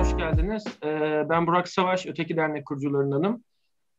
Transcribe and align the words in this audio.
hoş 0.00 0.16
geldiniz. 0.16 0.64
Ee, 0.84 1.26
ben 1.28 1.46
Burak 1.46 1.68
Savaş, 1.68 2.06
Öteki 2.06 2.36
Dernek 2.36 2.66
kurucularındanım. 2.66 3.44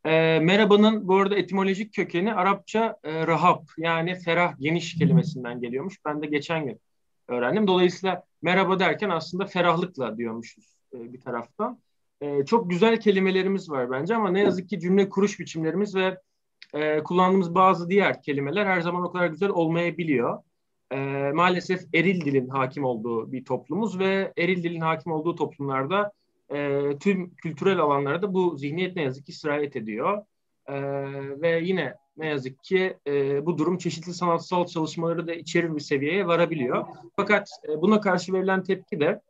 Ee, 0.05 0.39
merhabanın 0.39 1.08
bu 1.08 1.18
arada 1.18 1.36
etimolojik 1.36 1.94
kökeni 1.94 2.34
Arapça 2.34 2.98
e, 3.04 3.28
rahap 3.28 3.64
yani 3.78 4.16
ferah, 4.16 4.54
geniş 4.60 4.98
kelimesinden 4.98 5.61
geliyormuş. 5.61 5.98
Ben 6.06 6.21
de 6.21 6.28
geçen 6.28 6.66
gün 6.66 6.79
öğrendim. 7.28 7.68
Dolayısıyla 7.68 8.24
merhaba 8.42 8.79
derken 8.79 9.10
aslında 9.10 9.46
ferahlıkla 9.46 10.18
diyormuşuz 10.18 10.75
e, 10.93 11.14
bir 11.14 11.21
taraftan. 11.21 11.79
E, 12.21 12.46
çok 12.46 12.70
güzel 12.70 13.00
kelimelerimiz 13.00 13.70
var 13.70 13.92
bence 13.92 14.15
ama 14.15 14.32
ne 14.32 14.39
yazık 14.42 14.70
ki 14.70 14.79
cümle 14.79 15.10
kuruş 15.10 15.39
biçimlerimiz 15.39 15.96
ve 15.96 16.18
kullandığımız 17.04 17.56
bazı 17.56 17.89
diğer 17.89 18.21
kelimeler 18.21 18.65
her 18.65 18.82
zaman 18.82 19.04
o 19.04 19.11
kadar 19.11 19.28
güzel 19.28 19.50
olmayabiliyor 19.50 20.43
e, 20.91 21.31
maalesef 21.33 21.81
eril 21.93 22.21
dilin 22.21 22.47
hakim 22.47 22.83
olduğu 22.83 23.31
bir 23.31 23.45
toplumuz 23.45 24.00
ve 24.00 24.33
eril 24.37 24.63
dilin 24.63 24.81
hakim 24.81 25.11
olduğu 25.11 25.36
toplumlarda 25.36 26.11
e, 26.54 26.81
tüm 27.00 27.36
kültürel 27.36 27.79
alanlarda 27.79 28.33
bu 28.33 28.57
zihniyet 28.57 28.95
ne 28.95 29.01
yazık 29.01 29.25
ki 29.25 29.31
sirayet 29.31 29.75
ediyor. 29.75 30.25
E, 30.67 30.75
ve 31.41 31.59
yine 31.64 31.95
ne 32.17 32.27
yazık 32.27 32.64
ki 32.64 32.97
e, 33.08 33.45
bu 33.45 33.58
durum 33.58 33.77
çeşitli 33.77 34.14
sanatsal 34.14 34.66
çalışmaları 34.66 35.27
da 35.27 35.33
içerir 35.33 35.75
bir 35.75 35.81
seviyeye 35.81 36.27
varabiliyor. 36.27 36.86
Fakat 37.16 37.50
e, 37.69 37.81
buna 37.81 38.02
karşı 38.02 38.33
verilen 38.33 38.64
tepki 38.64 39.00
de 39.00 39.22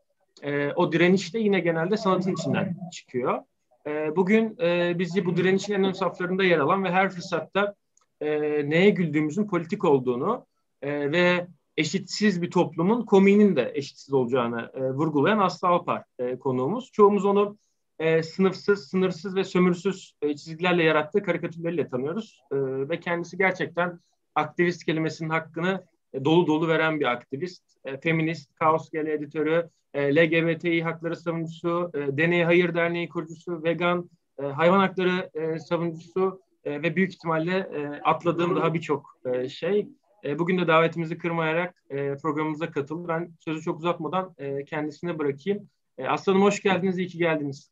e, 0.43 0.71
o 0.71 0.91
direniş 0.91 1.33
de 1.33 1.39
yine 1.39 1.59
genelde 1.59 1.97
sanatın 1.97 2.33
içinden 2.33 2.77
çıkıyor. 2.93 3.39
E, 3.87 4.15
bugün 4.15 4.57
e, 4.61 4.99
bizi 4.99 5.25
bu 5.25 5.37
direnişin 5.37 5.73
en 5.73 5.83
ön 5.83 5.91
saflarında 5.91 6.43
yer 6.43 6.59
alan 6.59 6.83
ve 6.83 6.91
her 6.91 7.09
fırsatta 7.09 7.75
e, 8.21 8.29
neye 8.69 8.89
güldüğümüzün 8.89 9.47
politik 9.47 9.85
olduğunu 9.85 10.45
e, 10.81 11.11
ve 11.11 11.47
eşitsiz 11.77 12.41
bir 12.41 12.51
toplumun 12.51 13.05
komiğinin 13.05 13.55
de 13.55 13.71
eşitsiz 13.75 14.13
olacağını 14.13 14.71
e, 14.73 14.81
vurgulayan 14.91 15.39
Aslı 15.39 15.67
Alpar 15.67 16.03
e, 16.19 16.39
konuğumuz. 16.39 16.91
Çoğumuz 16.91 17.25
onu 17.25 17.57
e, 17.99 18.23
sınıfsız, 18.23 18.87
sınırsız 18.87 19.35
ve 19.35 19.43
sömürsüz 19.43 20.13
e, 20.21 20.35
çizgilerle 20.35 20.83
yarattığı 20.83 21.23
karikatürleriyle 21.23 21.87
tanıyoruz. 21.87 22.41
E, 22.51 22.55
ve 22.89 22.99
kendisi 22.99 23.37
gerçekten 23.37 23.99
aktivist 24.35 24.85
kelimesinin 24.85 25.29
hakkını 25.29 25.85
e, 26.13 26.25
dolu 26.25 26.47
dolu 26.47 26.67
veren 26.67 26.99
bir 26.99 27.05
aktivist. 27.05 27.63
E, 27.85 27.97
feminist, 27.97 28.53
Kaos 28.55 28.89
Gel 28.89 29.05
editörü, 29.05 29.69
e, 29.93 30.15
LGBTİ 30.15 30.83
hakları 30.83 31.15
savunucusu, 31.15 31.91
e, 31.93 32.17
Deney 32.17 32.43
Hayır 32.43 32.73
Derneği 32.73 33.09
kurucusu, 33.09 33.63
vegan, 33.63 34.09
e, 34.39 34.45
hayvan 34.45 34.79
hakları 34.79 35.29
e, 35.33 35.59
savunucusu 35.59 36.41
e, 36.63 36.83
ve 36.83 36.95
büyük 36.95 37.13
ihtimalle 37.13 37.57
e, 37.57 38.01
atladığım 38.03 38.55
daha 38.55 38.73
birçok 38.73 39.17
e, 39.25 39.49
şey. 39.49 39.87
E, 40.23 40.39
bugün 40.39 40.57
de 40.57 40.67
davetimizi 40.67 41.17
kırmayarak 41.17 41.83
e, 41.89 42.17
programımıza 42.17 42.71
katıldı. 42.71 43.07
Ben 43.07 43.31
sözü 43.39 43.61
çok 43.61 43.79
uzatmadan 43.79 44.35
e, 44.37 44.65
kendisine 44.65 45.19
bırakayım. 45.19 45.69
Aslanım 46.07 46.41
hoş 46.41 46.61
geldiniz, 46.61 46.97
iyi 46.97 47.07
ki 47.07 47.17
geldiniz. 47.17 47.71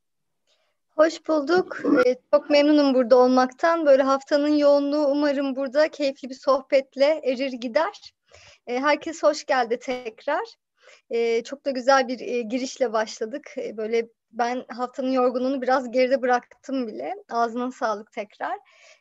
Hoş 0.89 1.27
bulduk. 1.27 1.81
Çok 2.33 2.49
memnunum 2.49 2.93
burada 2.93 3.17
olmaktan. 3.17 3.85
Böyle 3.85 4.03
haftanın 4.03 4.57
yoğunluğu 4.57 5.07
umarım 5.07 5.55
burada 5.55 5.87
keyifli 5.87 6.29
bir 6.29 6.35
sohbetle 6.35 7.21
erir 7.23 7.51
gider. 7.51 8.13
Herkes 8.67 9.23
hoş 9.23 9.45
geldi 9.45 9.79
tekrar. 9.79 10.45
Çok 11.43 11.65
da 11.65 11.71
güzel 11.71 12.07
bir 12.07 12.39
girişle 12.39 12.93
başladık. 12.93 13.55
Böyle 13.77 14.07
ben 14.31 14.65
haftanın 14.69 15.11
yorgunluğunu 15.11 15.61
biraz 15.61 15.91
geride 15.91 16.21
bıraktım 16.21 16.87
bile. 16.87 17.15
Ağzına 17.29 17.71
sağlık 17.71 18.11
tekrar. 18.11 18.59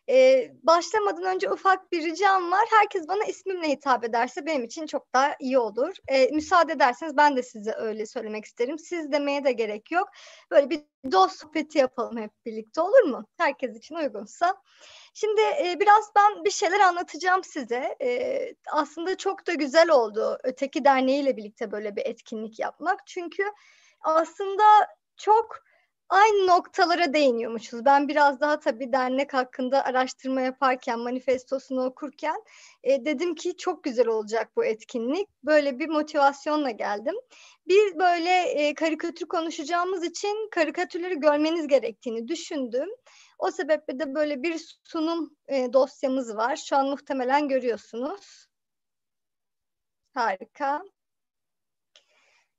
Ee, 0.09 0.53
başlamadan 0.62 1.25
önce 1.25 1.51
ufak 1.51 1.92
bir 1.92 2.05
ricam 2.05 2.53
var. 2.53 2.69
Herkes 2.70 3.09
bana 3.09 3.25
ismimle 3.25 3.69
hitap 3.69 4.05
ederse 4.05 4.47
benim 4.47 4.64
için 4.64 4.87
çok 4.87 5.14
daha 5.14 5.37
iyi 5.41 5.59
olur. 5.59 5.95
Ee, 6.09 6.31
müsaade 6.33 6.73
ederseniz 6.73 7.17
ben 7.17 7.37
de 7.37 7.42
size 7.42 7.73
öyle 7.73 8.06
söylemek 8.06 8.45
isterim. 8.45 8.79
Siz 8.79 9.13
demeye 9.13 9.45
de 9.45 9.52
gerek 9.52 9.91
yok. 9.91 10.08
Böyle 10.51 10.70
bir 10.70 10.80
dost 11.13 11.41
sohbeti 11.41 11.79
yapalım 11.79 12.19
hep 12.19 12.30
birlikte 12.46 12.80
olur 12.80 13.02
mu? 13.02 13.24
Herkes 13.39 13.77
için 13.77 13.95
uygunsa. 13.95 14.55
Şimdi 15.14 15.41
e, 15.41 15.77
biraz 15.80 16.11
ben 16.17 16.45
bir 16.45 16.51
şeyler 16.51 16.80
anlatacağım 16.80 17.45
size. 17.45 17.96
E, 18.02 18.39
aslında 18.73 19.17
çok 19.17 19.46
da 19.46 19.55
güzel 19.55 19.90
oldu 19.90 20.39
Öteki 20.45 20.85
Derneği 20.85 21.23
ile 21.23 21.36
birlikte 21.36 21.70
böyle 21.70 21.96
bir 21.96 22.07
etkinlik 22.07 22.58
yapmak. 22.58 23.07
Çünkü 23.07 23.42
aslında 24.01 24.64
çok 25.17 25.69
aynı 26.08 26.46
noktalara 26.46 27.13
değiniyormuşuz. 27.13 27.85
Ben 27.85 28.08
biraz 28.08 28.41
daha 28.41 28.58
tabii 28.61 28.92
dernek 28.92 29.35
hakkında 29.35 29.85
araştırma 29.85 30.41
yaparken, 30.41 30.98
manifestosunu 30.98 31.85
okurken 31.85 32.45
e, 32.83 33.05
dedim 33.05 33.35
ki 33.35 33.57
çok 33.57 33.85
güzel 33.85 34.07
olacak 34.07 34.57
bu 34.57 34.64
etkinlik. 34.64 35.29
Böyle 35.45 35.79
bir 35.79 35.89
motivasyonla 35.89 36.70
geldim. 36.70 37.14
Bir 37.69 37.98
böyle 37.98 38.30
e, 38.30 38.74
karikatür 38.74 39.27
konuşacağımız 39.27 40.05
için 40.05 40.48
karikatürleri 40.51 41.20
görmeniz 41.20 41.69
gerektiğini 41.69 42.29
düşündüm. 42.29 42.89
O 43.39 43.51
sebeple 43.51 43.98
de 43.98 44.14
böyle 44.14 44.42
bir 44.42 44.79
sunum 44.85 45.36
e, 45.48 45.73
dosyamız 45.73 46.36
var. 46.36 46.57
Şu 46.57 46.77
an 46.77 46.86
muhtemelen 46.89 47.48
görüyorsunuz. 47.48 48.48
Harika. 50.14 50.83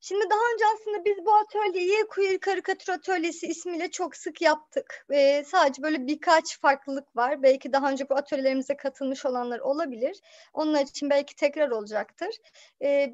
Şimdi 0.01 0.29
daha 0.29 0.39
önce 0.53 0.65
aslında 0.75 1.05
biz 1.05 1.25
bu 1.25 1.35
atölyeyi 1.35 2.07
Queer 2.09 2.39
Karikatür 2.39 2.93
Atölyesi 2.93 3.47
ismiyle 3.47 3.91
çok 3.91 4.15
sık 4.15 4.41
yaptık. 4.41 5.05
Ve 5.09 5.43
sadece 5.43 5.83
böyle 5.83 6.07
birkaç 6.07 6.59
farklılık 6.59 7.15
var. 7.15 7.43
Belki 7.43 7.73
daha 7.73 7.91
önce 7.91 8.09
bu 8.09 8.15
atölyelerimize 8.15 8.77
katılmış 8.77 9.25
olanlar 9.25 9.59
olabilir. 9.59 10.19
Onlar 10.53 10.81
için 10.81 11.09
belki 11.09 11.35
tekrar 11.35 11.69
olacaktır. 11.69 12.35
Ee, 12.81 13.13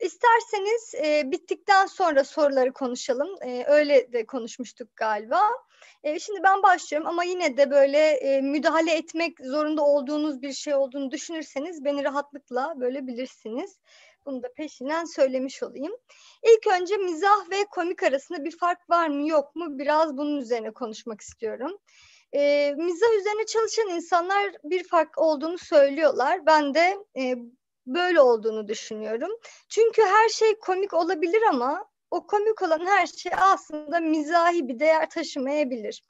İsterseniz 0.00 0.94
e, 0.94 1.30
bittikten 1.30 1.86
sonra 1.86 2.24
soruları 2.24 2.72
konuşalım. 2.72 3.28
E, 3.42 3.64
öyle 3.66 4.12
de 4.12 4.26
konuşmuştuk 4.26 4.96
galiba. 4.96 5.40
E, 6.02 6.18
şimdi 6.18 6.40
ben 6.42 6.62
başlıyorum 6.62 7.08
ama 7.08 7.24
yine 7.24 7.56
de 7.56 7.70
böyle 7.70 7.98
e, 7.98 8.40
müdahale 8.40 8.94
etmek 8.94 9.40
zorunda 9.40 9.82
olduğunuz 9.84 10.42
bir 10.42 10.52
şey 10.52 10.74
olduğunu 10.74 11.10
düşünürseniz 11.10 11.84
beni 11.84 12.04
rahatlıkla 12.04 12.74
böyle 12.80 13.06
bilirsiniz. 13.06 13.78
Bunu 14.26 14.42
da 14.42 14.52
peşinden 14.56 15.04
söylemiş 15.04 15.62
olayım. 15.62 15.92
İlk 16.42 16.80
önce 16.80 16.96
mizah 16.96 17.50
ve 17.50 17.64
komik 17.70 18.02
arasında 18.02 18.44
bir 18.44 18.58
fark 18.58 18.90
var 18.90 19.08
mı 19.08 19.28
yok 19.28 19.56
mu 19.56 19.78
biraz 19.78 20.16
bunun 20.16 20.36
üzerine 20.36 20.70
konuşmak 20.70 21.20
istiyorum. 21.20 21.78
E, 22.32 22.74
mizah 22.76 23.20
üzerine 23.20 23.46
çalışan 23.46 23.88
insanlar 23.88 24.52
bir 24.64 24.88
fark 24.88 25.18
olduğunu 25.18 25.58
söylüyorlar. 25.58 26.46
Ben 26.46 26.74
de 26.74 26.96
e, 27.16 27.36
böyle 27.86 28.20
olduğunu 28.20 28.68
düşünüyorum. 28.68 29.30
Çünkü 29.68 30.02
her 30.02 30.28
şey 30.28 30.58
komik 30.58 30.94
olabilir 30.94 31.42
ama 31.50 31.84
o 32.10 32.26
komik 32.26 32.62
olan 32.62 32.86
her 32.86 33.06
şey 33.06 33.32
aslında 33.36 34.00
mizahi 34.00 34.68
bir 34.68 34.78
değer 34.78 35.10
taşımayabilir. 35.10 36.02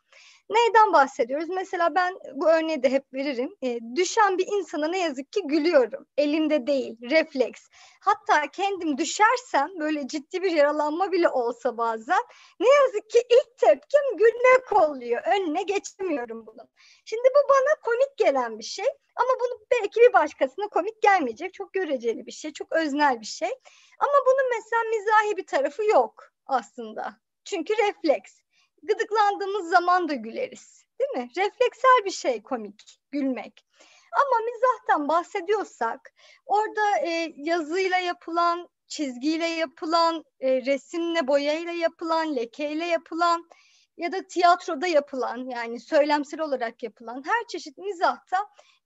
Neyden 0.51 0.93
bahsediyoruz? 0.93 1.49
Mesela 1.49 1.95
ben 1.95 2.19
bu 2.35 2.49
örneği 2.49 2.83
de 2.83 2.91
hep 2.91 3.15
veririm. 3.15 3.57
E, 3.63 3.79
düşen 3.97 4.39
bir 4.39 4.47
insana 4.47 4.89
ne 4.89 4.99
yazık 4.99 5.33
ki 5.33 5.43
gülüyorum. 5.45 6.07
Elimde 6.19 6.67
değil, 6.67 6.97
refleks. 7.11 7.69
Hatta 8.01 8.51
kendim 8.51 8.99
düşersem 8.99 9.71
böyle 9.81 10.09
ciddi 10.09 10.43
bir 10.43 10.51
yaralanma 10.51 11.13
bile 11.13 11.29
olsa 11.29 11.79
bazen 11.79 12.23
ne 12.61 12.69
yazık 12.69 13.11
ki 13.11 13.19
ilk 13.31 13.59
tepkim 13.59 14.17
gülmek 14.17 14.73
oluyor. 14.73 15.23
Önüne 15.27 15.63
geçemiyorum 15.63 16.47
bunu. 16.47 16.69
Şimdi 17.05 17.29
bu 17.35 17.49
bana 17.49 17.81
komik 17.83 18.17
gelen 18.17 18.59
bir 18.59 18.65
şey. 18.65 18.87
Ama 19.17 19.31
bunu 19.41 19.67
belki 19.71 20.01
bir 20.01 20.13
başkasına 20.13 20.69
komik 20.69 21.03
gelmeyecek. 21.03 21.55
Çok 21.55 21.73
göreceli 21.73 22.27
bir 22.27 22.33
şey, 22.33 22.53
çok 22.53 22.73
öznel 22.73 23.21
bir 23.21 23.27
şey. 23.27 23.51
Ama 23.99 24.13
bunun 24.27 24.51
mesela 24.51 24.83
mizahi 24.83 25.37
bir 25.37 25.47
tarafı 25.47 25.85
yok 25.85 26.33
aslında. 26.47 27.17
Çünkü 27.45 27.75
refleks 27.79 28.44
gıdıklandığımız 28.87 29.69
zaman 29.69 30.09
da 30.09 30.15
güleriz. 30.15 30.85
Değil 31.01 31.11
mi? 31.11 31.31
Refleksel 31.37 32.05
bir 32.05 32.11
şey 32.11 32.43
komik, 32.43 32.99
gülmek. 33.11 33.67
Ama 34.13 34.45
mizahtan 34.45 35.09
bahsediyorsak 35.09 36.15
orada 36.47 36.99
e, 37.07 37.33
yazıyla 37.37 37.99
yapılan, 37.99 38.69
çizgiyle 38.87 39.47
yapılan, 39.47 40.25
e, 40.41 40.67
resimle, 40.67 41.27
boyayla 41.27 41.73
yapılan, 41.73 42.37
lekeyle 42.37 42.85
yapılan 42.85 43.49
ya 43.97 44.13
da 44.13 44.23
tiyatroda 44.27 44.87
yapılan 44.87 45.49
yani 45.51 45.81
söylemsel 45.81 46.41
olarak 46.41 46.83
yapılan 46.83 47.23
her 47.27 47.47
çeşit 47.49 47.79
mizahta 47.79 48.37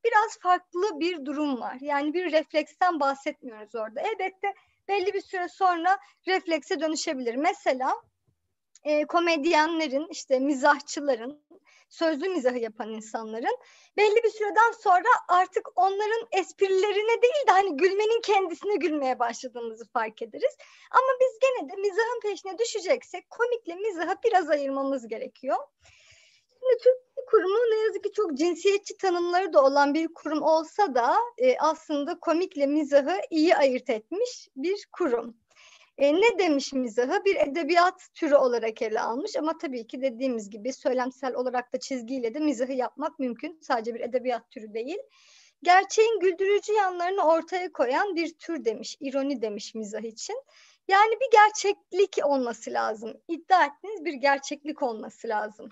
biraz 0.05 0.39
farklı 0.43 1.01
bir 1.01 1.25
durum 1.25 1.61
var. 1.61 1.77
Yani 1.81 2.15
bir 2.15 2.33
refleksten 2.33 3.01
bahsetmiyoruz 3.01 3.75
orada. 3.75 4.01
Elbette 4.01 4.55
belli 4.89 5.15
bir 5.15 5.21
süre 5.21 5.49
sonra 5.49 5.99
reflekse 6.27 6.81
dönüşebilir. 6.81 7.35
Mesela 7.35 7.95
e, 8.89 9.07
komedyenlerin, 9.07 10.07
işte 10.11 10.39
mizahçıların, 10.39 11.43
sözlü 11.89 12.29
mizahı 12.29 12.59
yapan 12.59 12.91
insanların 12.91 13.57
belli 13.97 14.23
bir 14.25 14.31
süreden 14.31 14.73
sonra 14.81 15.09
artık 15.29 15.69
onların 15.77 16.29
esprilerine 16.33 17.23
değil 17.23 17.47
de 17.49 17.51
hani 17.51 17.77
gülmenin 17.77 18.21
kendisine 18.21 18.77
gülmeye 18.77 19.19
başladığımızı 19.19 19.89
fark 19.89 20.23
ederiz. 20.23 20.57
Ama 20.91 21.09
biz 21.21 21.39
gene 21.41 21.71
de 21.71 21.77
mizahın 21.77 22.21
peşine 22.23 22.59
düşeceksek 22.59 23.31
komikle 23.31 23.75
mizahı 23.75 24.15
biraz 24.25 24.51
ayırmamız 24.51 25.09
gerekiyor. 25.09 25.57
Şimdi 26.49 26.83
Türk 26.83 27.27
kurumu 27.27 27.59
ne 27.59 27.77
yazık 27.77 28.05
ki 28.05 28.13
çok 28.13 28.35
cinsiyetçi 28.35 28.97
tanımları 28.97 29.53
da 29.53 29.65
olan 29.65 29.95
bir 29.95 30.09
kurum 30.15 30.43
olsa 30.43 30.95
da 30.95 31.17
e, 31.39 31.59
aslında 31.59 32.19
komikle 32.19 32.67
mizahı 32.67 33.21
iyi 33.31 33.57
ayırt 33.57 33.91
etmiş 33.91 34.49
bir 34.57 34.89
kurum. 34.93 35.37
E, 35.99 36.15
ne 36.15 36.39
demiş 36.39 36.73
mizahı? 36.73 37.25
Bir 37.25 37.37
edebiyat 37.37 38.09
türü 38.15 38.35
olarak 38.35 38.83
ele 38.83 39.01
almış 39.01 39.37
ama 39.37 39.59
tabii 39.59 39.87
ki 39.87 40.03
dediğimiz 40.03 40.51
gibi 40.51 40.73
söylemsel 40.73 41.35
olarak 41.35 41.73
da 41.73 41.81
çizgiyle 41.81 42.35
de 42.35 42.39
mizahı 42.39 42.73
yapmak 42.73 43.19
mümkün. 43.19 43.59
Sadece 43.63 43.95
bir 43.95 44.01
edebiyat 44.01 44.51
türü 44.51 44.75
değil. 44.75 44.99
Gerçeğin 45.63 46.21
güldürücü 46.21 46.73
yanlarını 46.73 47.23
ortaya 47.23 47.73
koyan 47.73 48.17
bir 48.17 48.39
tür 48.39 48.65
demiş, 48.65 48.97
ironi 49.01 49.43
demiş 49.43 49.75
mizah 49.75 50.03
için. 50.03 50.43
Yani 50.89 51.15
bir 51.21 51.31
gerçeklik 51.33 52.19
olması 52.25 52.71
lazım. 52.71 53.21
İddia 53.29 53.65
ettiğiniz 53.65 54.05
bir 54.05 54.13
gerçeklik 54.13 54.83
olması 54.83 55.29
lazım. 55.29 55.69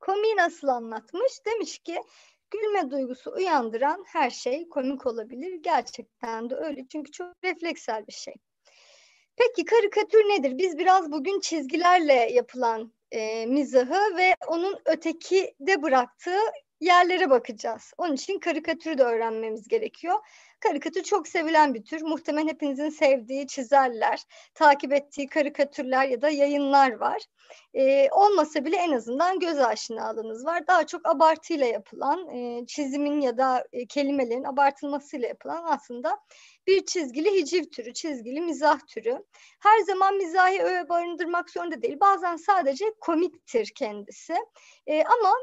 Komiği 0.00 0.36
nasıl 0.36 0.68
anlatmış? 0.68 1.32
Demiş 1.46 1.78
ki 1.78 2.02
gülme 2.50 2.90
duygusu 2.90 3.32
uyandıran 3.32 4.04
her 4.06 4.30
şey 4.30 4.68
komik 4.68 5.06
olabilir. 5.06 5.54
Gerçekten 5.62 6.50
de 6.50 6.54
öyle 6.54 6.86
çünkü 6.88 7.10
çok 7.12 7.44
refleksel 7.44 8.06
bir 8.06 8.12
şey. 8.12 8.34
Peki 9.38 9.64
karikatür 9.64 10.18
nedir? 10.18 10.58
Biz 10.58 10.78
biraz 10.78 11.12
bugün 11.12 11.40
çizgilerle 11.40 12.12
yapılan 12.12 12.92
e, 13.10 13.46
mizahı 13.46 14.16
ve 14.16 14.34
onun 14.48 14.78
öteki 14.84 15.54
de 15.60 15.82
bıraktığı 15.82 16.40
yerlere 16.80 17.30
bakacağız. 17.30 17.92
Onun 17.98 18.14
için 18.14 18.38
karikatürü 18.38 18.98
de 18.98 19.02
öğrenmemiz 19.02 19.68
gerekiyor. 19.68 20.14
Karikatür 20.60 21.02
çok 21.02 21.28
sevilen 21.28 21.74
bir 21.74 21.84
tür. 21.84 22.02
Muhtemelen 22.02 22.48
hepinizin 22.48 22.88
sevdiği 22.88 23.46
çizerler, 23.46 24.22
takip 24.54 24.92
ettiği 24.92 25.26
karikatürler 25.26 26.08
ya 26.08 26.22
da 26.22 26.30
yayınlar 26.30 26.92
var. 26.92 27.22
Ee, 27.74 28.08
olmasa 28.10 28.64
bile 28.64 28.76
en 28.76 28.92
azından 28.92 29.38
göz 29.38 29.58
aşinalığınız 29.58 30.46
var. 30.46 30.66
Daha 30.66 30.86
çok 30.86 31.08
abartıyla 31.08 31.66
yapılan, 31.66 32.28
e, 32.28 32.66
çizimin 32.66 33.20
ya 33.20 33.38
da 33.38 33.64
e, 33.72 33.86
kelimelerin 33.86 34.44
abartılmasıyla 34.44 35.28
yapılan 35.28 35.64
aslında 35.64 36.18
bir 36.66 36.86
çizgili 36.86 37.34
hiciv 37.34 37.64
türü, 37.64 37.92
çizgili 37.92 38.40
mizah 38.40 38.86
türü. 38.86 39.24
Her 39.60 39.78
zaman 39.80 40.16
mizahi 40.16 40.62
öğe 40.62 40.88
barındırmak 40.88 41.50
zorunda 41.50 41.82
değil. 41.82 42.00
Bazen 42.00 42.36
sadece 42.36 42.84
komiktir 43.00 43.72
kendisi. 43.76 44.34
E, 44.86 45.04
ama 45.04 45.34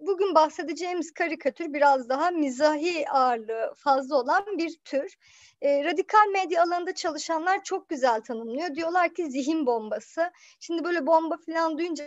bugün 0.00 0.34
bahsedeceğimiz 0.34 1.12
karikatür 1.14 1.72
biraz 1.72 2.08
daha 2.08 2.30
mizahi 2.30 3.10
ağırlığı 3.10 3.74
fazla 3.76 4.16
olan 4.16 4.44
bir 4.58 4.78
tür. 4.84 5.14
E, 5.62 5.84
radikal 5.84 6.28
medya 6.32 6.62
alanında 6.62 6.94
çalışanlar 6.94 7.64
çok 7.64 7.88
güzel 7.88 8.20
tanımlıyor. 8.20 8.74
Diyorlar 8.74 9.14
ki 9.14 9.30
zihin 9.30 9.66
bombası. 9.66 10.30
Şimdi 10.60 10.84
böyle 10.84 11.06
bomba 11.06 11.36
falan 11.46 11.78
duyunca 11.78 12.04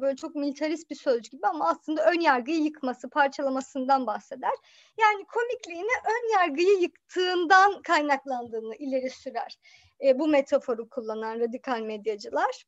böyle 0.00 0.16
çok 0.16 0.34
militarist 0.34 0.90
bir 0.90 0.96
söz 0.96 1.30
gibi 1.30 1.46
ama 1.46 1.68
aslında 1.68 2.10
ön 2.10 2.20
yargıyı 2.20 2.62
yıkması, 2.62 3.10
parçalamasından 3.10 4.06
bahseder. 4.06 4.52
Yani 5.00 5.24
komikliğini 5.24 5.92
ön 6.04 6.32
yargıyı 6.32 6.78
yıktığından 6.80 7.82
kaynaklandığını 7.82 8.74
ileri 8.74 9.10
sürer. 9.10 9.58
E, 10.04 10.18
bu 10.18 10.28
metaforu 10.28 10.88
kullanan 10.88 11.40
radikal 11.40 11.80
medyacılar. 11.80 12.64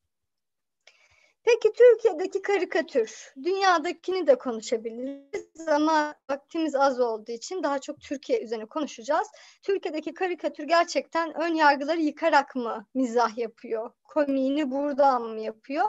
Peki 1.46 1.72
Türkiye'deki 1.72 2.42
karikatür, 2.42 3.34
dünyadakini 3.42 4.26
de 4.26 4.38
konuşabiliriz 4.38 5.68
ama 5.68 6.14
vaktimiz 6.30 6.74
az 6.74 7.00
olduğu 7.00 7.32
için 7.32 7.62
daha 7.62 7.78
çok 7.78 8.00
Türkiye 8.00 8.42
üzerine 8.42 8.66
konuşacağız. 8.66 9.28
Türkiye'deki 9.62 10.14
karikatür 10.14 10.64
gerçekten 10.64 11.42
ön 11.42 11.54
yargıları 11.54 12.00
yıkarak 12.00 12.56
mı 12.56 12.86
mizah 12.94 13.38
yapıyor? 13.38 13.90
Komiğini 14.04 14.70
buradan 14.70 15.22
mı 15.22 15.40
yapıyor? 15.40 15.84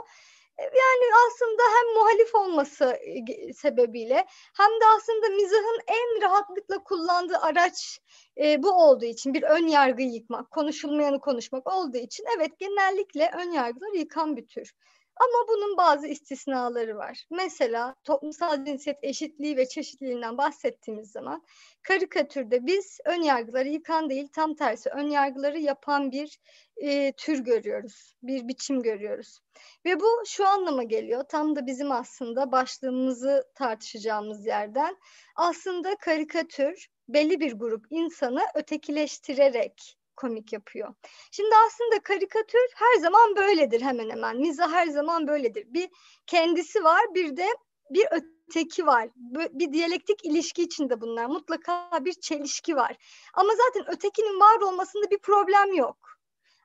E, 0.58 0.64
yani 0.64 1.06
aslında 1.28 1.62
hem 1.78 2.00
muhalif 2.00 2.36
olması 2.36 2.86
e, 2.86 3.54
sebebiyle 3.54 4.26
hem 4.58 4.72
de 4.82 4.86
aslında 4.98 5.30
mizahın 5.30 5.80
en 5.88 6.22
rahatlıkla 6.22 6.84
kullandığı 6.84 7.38
araç 7.38 8.00
e, 8.38 8.64
bu 8.64 8.72
olduğu 8.72 9.06
için 9.06 9.34
bir 9.34 9.44
ön 9.44 9.68
yargı 9.68 10.02
yıkmak, 10.02 10.52
konuşulmayanı 10.52 11.20
konuşmak 11.20 11.74
olduğu 11.74 11.98
için 11.98 12.26
evet 12.38 12.60
genellikle 12.60 13.32
ön 13.38 13.52
yargıları 13.52 13.98
yıkan 13.98 14.38
bir 14.38 14.48
tür. 14.48 14.74
Ama 15.20 15.48
bunun 15.48 15.78
bazı 15.78 16.08
istisnaları 16.08 16.98
var. 16.98 17.24
Mesela 17.32 17.96
toplumsal 18.04 18.66
cinsiyet 18.66 19.00
eşitliği 19.02 19.58
ve 19.58 19.68
çeşitliliğinden 19.68 20.38
bahsettiğimiz 20.38 21.12
zaman 21.12 21.44
karikatürde 21.84 22.66
biz 22.66 23.00
ön 23.06 23.22
yargıları 23.22 23.68
yıkan 23.68 24.10
değil 24.10 24.28
tam 24.34 24.56
tersi 24.56 24.90
ön 24.90 25.08
yargıları 25.08 25.60
yapan 25.60 26.12
bir 26.12 26.40
e, 26.78 27.12
tür 27.12 27.40
görüyoruz. 27.40 28.14
Bir 28.24 28.48
biçim 28.48 28.82
görüyoruz. 28.82 29.40
Ve 29.86 30.00
bu 30.00 30.24
şu 30.26 30.48
anlama 30.48 30.84
geliyor. 30.84 31.24
Tam 31.30 31.56
da 31.56 31.66
bizim 31.66 31.92
aslında 31.92 32.52
başlığımızı 32.52 33.44
tartışacağımız 33.56 34.46
yerden. 34.46 34.98
Aslında 35.36 35.96
karikatür 35.96 36.88
belli 37.10 37.40
bir 37.40 37.54
grup 37.54 37.86
insanı 37.90 38.42
ötekileştirerek 38.56 39.97
komik 40.18 40.54
yapıyor. 40.54 40.94
Şimdi 41.32 41.56
aslında 41.68 42.04
karikatür 42.04 42.68
her 42.76 43.02
zaman 43.02 43.36
böyledir 43.36 43.82
hemen 43.82 44.10
hemen. 44.10 44.38
Mizah 44.38 44.72
her 44.72 44.88
zaman 44.88 45.28
böyledir. 45.28 45.66
Bir 45.74 45.90
kendisi 46.28 46.84
var 46.84 47.02
bir 47.16 47.38
de 47.38 47.48
bir 47.90 48.08
öteki 48.12 48.86
var. 48.86 49.10
Bir 49.52 49.74
diyalektik 49.74 50.26
ilişki 50.26 50.64
içinde 50.64 51.02
bunlar. 51.02 51.26
Mutlaka 51.26 52.06
bir 52.06 52.14
çelişki 52.14 52.76
var. 52.76 52.98
Ama 53.34 53.50
zaten 53.56 53.96
ötekinin 53.96 54.40
var 54.40 54.62
olmasında 54.62 55.12
bir 55.12 55.20
problem 55.20 55.74
yok. 55.74 55.98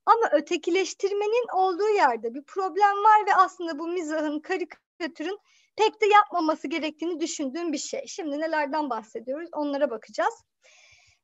Ama 0.06 0.30
ötekileştirmenin 0.32 1.46
olduğu 1.56 1.88
yerde 1.88 2.34
bir 2.34 2.42
problem 2.42 2.96
var 3.04 3.26
ve 3.26 3.34
aslında 3.34 3.78
bu 3.78 3.88
mizahın, 3.88 4.40
karikatürün 4.40 5.38
pek 5.76 6.00
de 6.00 6.06
yapmaması 6.06 6.68
gerektiğini 6.68 7.20
düşündüğüm 7.20 7.72
bir 7.72 7.78
şey. 7.78 8.06
Şimdi 8.06 8.40
nelerden 8.40 8.90
bahsediyoruz 8.90 9.48
onlara 9.52 9.90
bakacağız. 9.90 10.34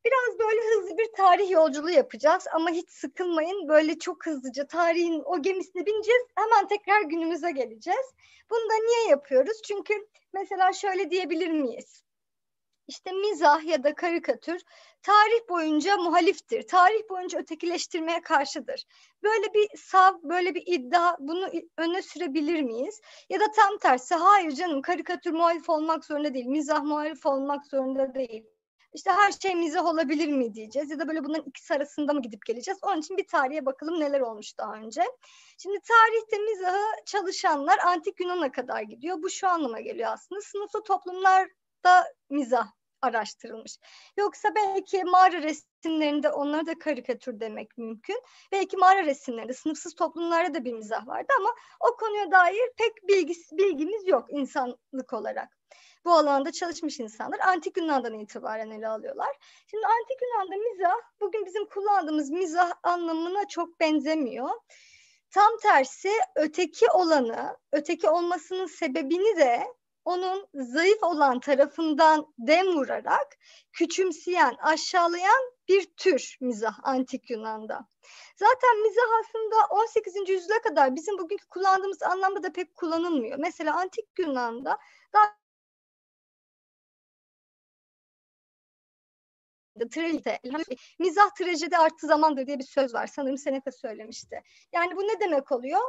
Biraz 0.04 0.38
böyle 0.38 0.60
hızlı 0.60 0.98
bir 0.98 1.12
tarih 1.16 1.50
yolculuğu 1.50 1.90
yapacağız 1.90 2.46
ama 2.52 2.70
hiç 2.70 2.90
sıkılmayın. 2.90 3.68
Böyle 3.68 3.98
çok 3.98 4.26
hızlıca 4.26 4.66
tarihin 4.66 5.22
o 5.24 5.42
gemisine 5.42 5.86
bineceğiz. 5.86 6.22
Hemen 6.34 6.68
tekrar 6.68 7.02
günümüze 7.02 7.50
geleceğiz. 7.50 8.06
Bunu 8.50 8.70
da 8.70 8.74
niye 8.74 9.08
yapıyoruz? 9.10 9.62
Çünkü 9.62 9.94
mesela 10.32 10.72
şöyle 10.72 11.10
diyebilir 11.10 11.50
miyiz? 11.50 12.02
İşte 12.88 13.12
mizah 13.12 13.64
ya 13.64 13.82
da 13.84 13.94
karikatür 13.94 14.60
tarih 15.02 15.48
boyunca 15.48 15.96
muhaliftir. 15.96 16.66
Tarih 16.66 17.08
boyunca 17.10 17.38
ötekileştirmeye 17.38 18.20
karşıdır. 18.22 18.84
Böyle 19.22 19.54
bir 19.54 19.68
sav, 19.76 20.12
böyle 20.22 20.54
bir 20.54 20.62
iddia 20.66 21.16
bunu 21.18 21.50
öne 21.76 22.02
sürebilir 22.02 22.62
miyiz? 22.62 23.00
Ya 23.28 23.40
da 23.40 23.50
tam 23.56 23.78
tersi 23.78 24.14
hayır 24.14 24.50
canım 24.52 24.82
karikatür 24.82 25.30
muhalif 25.32 25.70
olmak 25.70 26.04
zorunda 26.04 26.34
değil. 26.34 26.46
Mizah 26.46 26.82
muhalif 26.82 27.26
olmak 27.26 27.66
zorunda 27.66 28.14
değil 28.14 28.57
işte 28.94 29.10
her 29.10 29.32
şey 29.32 29.54
mizah 29.54 29.86
olabilir 29.86 30.28
mi 30.28 30.54
diyeceğiz 30.54 30.90
ya 30.90 30.98
da 30.98 31.08
böyle 31.08 31.24
bunların 31.24 31.44
ikisi 31.46 31.74
arasında 31.74 32.12
mı 32.12 32.22
gidip 32.22 32.46
geleceğiz? 32.46 32.78
Onun 32.82 33.00
için 33.00 33.16
bir 33.16 33.26
tarihe 33.26 33.66
bakalım 33.66 34.00
neler 34.00 34.20
olmuş 34.20 34.58
daha 34.58 34.74
önce. 34.74 35.02
Şimdi 35.58 35.78
tarihte 35.80 36.38
mizahı 36.38 36.84
çalışanlar 37.06 37.78
antik 37.78 38.20
Yunan'a 38.20 38.52
kadar 38.52 38.82
gidiyor. 38.82 39.22
Bu 39.22 39.30
şu 39.30 39.48
anlama 39.48 39.80
geliyor 39.80 40.10
aslında. 40.12 40.40
Sınıflı 40.40 40.82
toplumlarda 40.82 42.14
mizah 42.30 42.66
araştırılmış. 43.02 43.78
Yoksa 44.16 44.48
belki 44.54 45.04
mağara 45.04 45.42
resimlerinde 45.42 46.30
onlara 46.30 46.66
da 46.66 46.78
karikatür 46.78 47.40
demek 47.40 47.78
mümkün. 47.78 48.22
Belki 48.52 48.76
mağara 48.76 49.04
resimlerinde 49.04 49.52
sınıfsız 49.52 49.94
toplumlarda 49.94 50.54
da 50.54 50.64
bir 50.64 50.72
mizah 50.72 51.06
vardı 51.06 51.32
ama 51.38 51.54
o 51.80 51.96
konuya 51.96 52.30
dair 52.30 52.72
pek 52.76 53.08
bilgisi, 53.08 53.56
bilgimiz 53.58 54.08
yok 54.08 54.26
insanlık 54.30 55.12
olarak 55.12 55.57
bu 56.04 56.12
alanda 56.12 56.52
çalışmış 56.52 57.00
insanlar 57.00 57.40
antik 57.40 57.76
Yunan'dan 57.76 58.14
itibaren 58.14 58.70
ele 58.70 58.88
alıyorlar. 58.88 59.36
Şimdi 59.66 59.86
antik 59.86 60.18
Yunan'da 60.22 60.56
mizah 60.56 60.96
bugün 61.20 61.46
bizim 61.46 61.66
kullandığımız 61.66 62.30
mizah 62.30 62.72
anlamına 62.82 63.48
çok 63.48 63.80
benzemiyor. 63.80 64.50
Tam 65.30 65.58
tersi 65.62 66.10
öteki 66.36 66.90
olanı, 66.90 67.56
öteki 67.72 68.08
olmasının 68.10 68.66
sebebini 68.66 69.36
de 69.36 69.66
onun 70.04 70.48
zayıf 70.54 71.02
olan 71.02 71.40
tarafından 71.40 72.26
dem 72.38 72.66
vurarak 72.66 73.36
küçümseyen, 73.72 74.54
aşağılayan 74.58 75.52
bir 75.68 75.86
tür 75.96 76.36
mizah 76.40 76.78
antik 76.82 77.30
Yunan'da. 77.30 77.88
Zaten 78.36 78.82
mizah 78.82 79.02
aslında 79.20 79.56
18. 79.70 80.28
yüzyıla 80.28 80.62
kadar 80.62 80.94
bizim 80.96 81.18
bugünkü 81.18 81.46
kullandığımız 81.46 82.02
anlamda 82.02 82.42
da 82.42 82.52
pek 82.52 82.74
kullanılmıyor. 82.74 83.38
Mesela 83.38 83.76
antik 83.76 84.08
Yunan'da 84.18 84.78
daha 85.12 85.37
trajedi, 89.88 90.38
mizah 90.98 91.30
trajedi 91.38 91.76
artı 91.76 92.06
zamandır 92.06 92.46
diye 92.46 92.58
bir 92.58 92.64
söz 92.64 92.94
var. 92.94 93.06
Sanırım 93.06 93.38
Seneca 93.38 93.72
söylemişti. 93.72 94.42
Yani 94.72 94.96
bu 94.96 95.02
ne 95.02 95.20
demek 95.20 95.52
oluyor? 95.52 95.80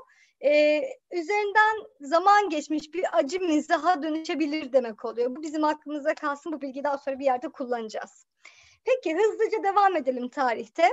Ee, 0.43 0.81
üzerinden 1.12 1.77
zaman 2.01 2.50
geçmiş 2.50 2.93
bir 2.93 3.17
acı 3.17 3.39
mizaha 3.39 4.03
dönüşebilir 4.03 4.74
demek 4.74 5.05
oluyor. 5.05 5.36
Bu 5.36 5.41
bizim 5.41 5.63
aklımıza 5.63 6.13
kalsın. 6.15 6.51
Bu 6.51 6.62
bilgiyi 6.62 6.84
daha 6.84 6.98
sonra 6.98 7.19
bir 7.19 7.25
yerde 7.25 7.50
kullanacağız. 7.50 8.25
Peki 8.86 9.15
hızlıca 9.15 9.63
devam 9.63 9.96
edelim 9.96 10.29
tarihte. 10.29 10.89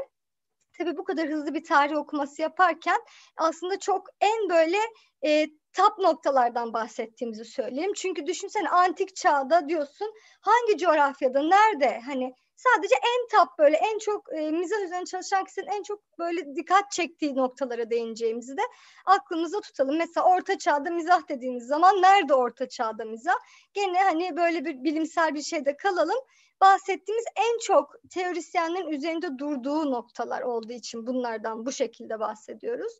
Tabii 0.79 0.97
bu 0.97 1.05
kadar 1.05 1.29
hızlı 1.29 1.55
bir 1.55 1.65
tarih 1.65 1.97
okuması 1.97 2.43
yaparken 2.43 3.01
aslında 3.37 3.79
çok 3.79 4.07
en 4.21 4.49
böyle 4.49 4.79
e, 5.25 5.47
tap 5.73 5.99
noktalardan 5.99 6.73
bahsettiğimizi 6.73 7.45
söyleyeyim. 7.45 7.93
Çünkü 7.97 8.27
düşünsene 8.27 8.69
antik 8.69 9.17
çağda 9.17 9.69
diyorsun 9.69 10.15
hangi 10.41 10.79
coğrafyada, 10.79 11.43
nerede 11.43 12.01
hani 12.01 12.35
sadece 12.57 12.95
en 12.95 13.29
tap 13.29 13.59
böyle 13.59 13.77
en 13.77 13.99
çok 13.99 14.33
e, 14.33 14.51
mizah 14.51 14.85
üzerine 14.85 15.05
çalışan 15.05 15.45
kişinin 15.45 15.67
en 15.67 15.83
çok 15.83 16.19
böyle 16.19 16.57
dikkat 16.57 16.91
çektiği 16.91 17.37
noktalara 17.37 17.91
değineceğimizi 17.91 18.57
de 18.57 18.63
aklımıza 19.07 19.61
tutalım. 19.61 19.97
Mesela 19.97 20.27
orta 20.27 20.59
çağda 20.59 20.91
mizah 20.91 21.29
dediğimiz 21.29 21.67
zaman 21.67 22.03
nerede 22.03 22.35
orta 22.35 22.69
çağda 22.69 23.05
mizah? 23.05 23.37
Gene 23.75 24.03
hani 24.03 24.37
böyle 24.37 24.65
bir 24.65 24.85
bilimsel 24.85 25.35
bir 25.35 25.43
şeyde 25.43 25.77
kalalım 25.77 26.19
bahsettiğimiz 26.61 27.25
en 27.37 27.59
çok 27.59 27.95
teorisyenlerin 28.11 28.91
üzerinde 28.91 29.39
durduğu 29.39 29.91
noktalar 29.91 30.43
olduğu 30.43 30.73
için 30.73 31.07
bunlardan 31.07 31.67
bu 31.67 31.73
şekilde 31.73 32.21
bahsediyoruz. 32.21 32.93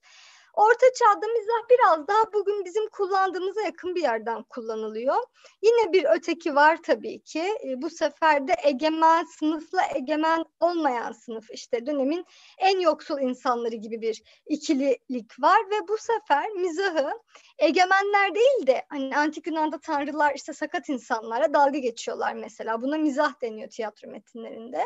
Orta 0.57 0.87
çağda 0.99 1.27
mizah 1.27 1.71
biraz 1.71 2.09
daha 2.09 2.33
bugün 2.33 2.65
bizim 2.65 2.89
kullandığımıza 2.89 3.63
yakın 3.63 3.95
bir 3.95 4.03
yerden 4.03 4.43
kullanılıyor. 4.43 5.17
Yine 5.63 5.93
bir 5.93 6.07
öteki 6.17 6.55
var 6.55 6.79
tabii 6.83 7.21
ki. 7.21 7.41
E, 7.41 7.83
bu 7.83 7.91
sefer 7.91 8.49
de 8.49 8.55
egemen 8.63 9.25
sınıfla 9.25 9.81
egemen 9.95 10.45
olmayan 10.61 11.13
sınıf 11.13 11.51
işte 11.51 11.87
dönemin 11.87 12.25
en 12.59 12.81
yoksul 12.81 13.21
insanları 13.21 13.75
gibi 13.75 14.01
bir 14.01 14.23
ikililik 14.47 15.43
var 15.43 15.59
ve 15.71 15.89
bu 15.89 15.97
sefer 15.99 16.51
mizahı 16.51 17.13
egemenler 17.59 18.35
değil 18.35 18.67
de 18.67 18.85
hani 18.89 19.17
antik 19.17 19.47
Yunan'da 19.47 19.79
tanrılar 19.81 20.35
işte 20.35 20.53
sakat 20.53 20.89
insanlara 20.89 21.55
dalga 21.55 21.79
geçiyorlar 21.79 22.35
mesela. 22.35 22.83
Buna 22.83 22.99
mizah 22.99 23.43
deniyor 23.43 23.71
tiyatro 23.71 24.11
metinlerinde 24.11 24.85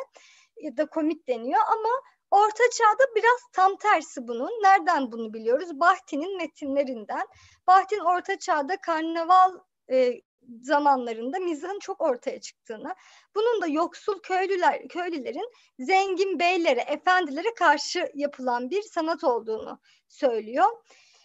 ya 0.56 0.76
da 0.76 0.86
komik 0.86 1.28
deniyor 1.28 1.60
ama 1.72 1.90
Orta 2.30 2.64
Çağ'da 2.72 3.14
biraz 3.16 3.40
tam 3.52 3.76
tersi 3.76 4.28
bunun. 4.28 4.50
Nereden 4.62 5.12
bunu 5.12 5.34
biliyoruz? 5.34 5.80
Bahti'nin 5.80 6.36
metinlerinden. 6.36 7.26
Bahti'nin 7.66 8.04
Orta 8.04 8.38
Çağ'da 8.38 8.80
karnaval 8.80 9.52
e, 9.90 10.20
zamanlarında 10.62 11.38
mizahın 11.38 11.78
çok 11.78 12.00
ortaya 12.00 12.40
çıktığını, 12.40 12.94
bunun 13.34 13.62
da 13.62 13.66
yoksul 13.66 14.20
köylüler 14.22 14.88
köylülerin 14.88 15.52
zengin 15.78 16.38
beylere, 16.38 16.80
efendilere 16.80 17.54
karşı 17.54 18.10
yapılan 18.14 18.70
bir 18.70 18.82
sanat 18.82 19.24
olduğunu 19.24 19.80
söylüyor. 20.08 20.66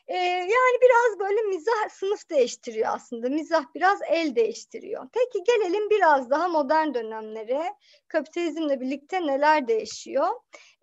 Ee, 0.08 0.16
yani 0.18 0.78
biraz 0.82 1.20
böyle 1.20 1.42
mizah 1.42 1.90
sınıf 1.90 2.30
değiştiriyor 2.30 2.88
aslında. 2.94 3.30
Mizah 3.30 3.64
biraz 3.76 4.00
el 4.10 4.36
değiştiriyor. 4.36 5.08
Peki 5.14 5.44
gelelim 5.44 5.90
biraz 5.90 6.30
daha 6.30 6.48
modern 6.48 6.94
dönemlere. 6.94 7.74
Kapitalizmle 8.08 8.82
birlikte 8.82 9.28
neler 9.28 9.68
değişiyor? 9.68 10.28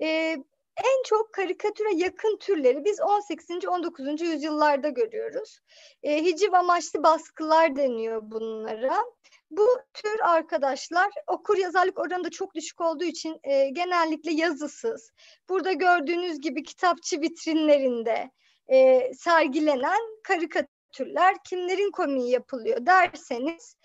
Ee, 0.03 0.37
en 0.77 1.03
çok 1.07 1.33
karikatüre 1.33 1.95
yakın 1.95 2.37
türleri 2.37 2.85
biz 2.85 3.01
18. 3.01 3.69
19. 3.69 4.21
yüzyıllarda 4.21 4.89
görüyoruz. 4.89 5.61
E, 6.03 6.25
hiciv 6.25 6.53
amaçlı 6.53 7.03
baskılar 7.03 7.77
deniyor 7.77 8.23
bunlara. 8.25 9.05
Bu 9.51 9.69
tür 9.95 10.21
arkadaşlar 10.21 11.11
okur 11.27 11.57
yazarlık 11.57 11.99
oranı 11.99 12.25
da 12.25 12.31
çok 12.31 12.55
düşük 12.55 12.81
olduğu 12.81 13.05
için 13.05 13.41
e, 13.45 13.69
genellikle 13.69 14.33
yazısız. 14.33 15.11
Burada 15.49 15.73
gördüğünüz 15.73 16.41
gibi 16.41 16.63
kitapçı 16.63 17.21
vitrinlerinde 17.21 18.31
e, 18.69 19.11
sergilenen 19.15 20.23
karikatürler 20.23 21.37
kimlerin 21.45 21.91
komiği 21.91 22.31
yapılıyor 22.31 22.87
derseniz 22.87 23.77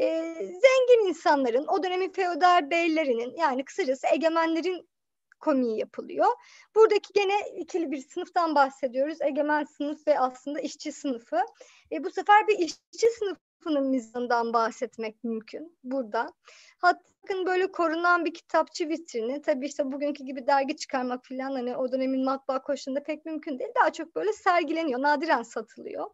e, 0.00 0.34
zengin 0.34 1.08
insanların 1.08 1.66
o 1.68 1.82
dönemin 1.82 2.12
feodal 2.12 2.70
beylerinin 2.70 3.36
yani 3.36 3.64
kısacası 3.64 4.06
egemenlerin 4.14 4.88
komiği 5.40 5.78
yapılıyor. 5.78 6.26
Buradaki 6.74 7.12
gene 7.12 7.34
ikili 7.56 7.90
bir 7.90 8.08
sınıftan 8.08 8.54
bahsediyoruz. 8.54 9.20
Egemen 9.20 9.64
sınıf 9.64 10.06
ve 10.06 10.18
aslında 10.18 10.60
işçi 10.60 10.92
sınıfı. 10.92 11.40
E, 11.92 12.04
bu 12.04 12.10
sefer 12.10 12.46
bir 12.46 12.58
işçi 12.58 13.06
sınıfının 13.62 13.90
mizahından 13.90 14.52
bahsetmek 14.52 15.24
mümkün 15.24 15.78
burada. 15.84 16.32
Hatta 16.78 17.02
böyle 17.46 17.72
korunan 17.72 18.24
bir 18.24 18.34
kitapçı 18.34 18.88
vitrini, 18.88 19.42
tabii 19.42 19.66
işte 19.66 19.92
bugünkü 19.92 20.24
gibi 20.24 20.46
dergi 20.46 20.76
çıkarmak 20.76 21.24
falan 21.26 21.52
hani 21.52 21.76
o 21.76 21.92
dönemin 21.92 22.24
matbaa 22.24 22.62
koşulunda 22.62 23.02
pek 23.02 23.24
mümkün 23.24 23.58
değil. 23.58 23.70
Daha 23.80 23.92
çok 23.92 24.16
böyle 24.16 24.32
sergileniyor, 24.32 25.02
nadiren 25.02 25.42
satılıyor. 25.42 26.06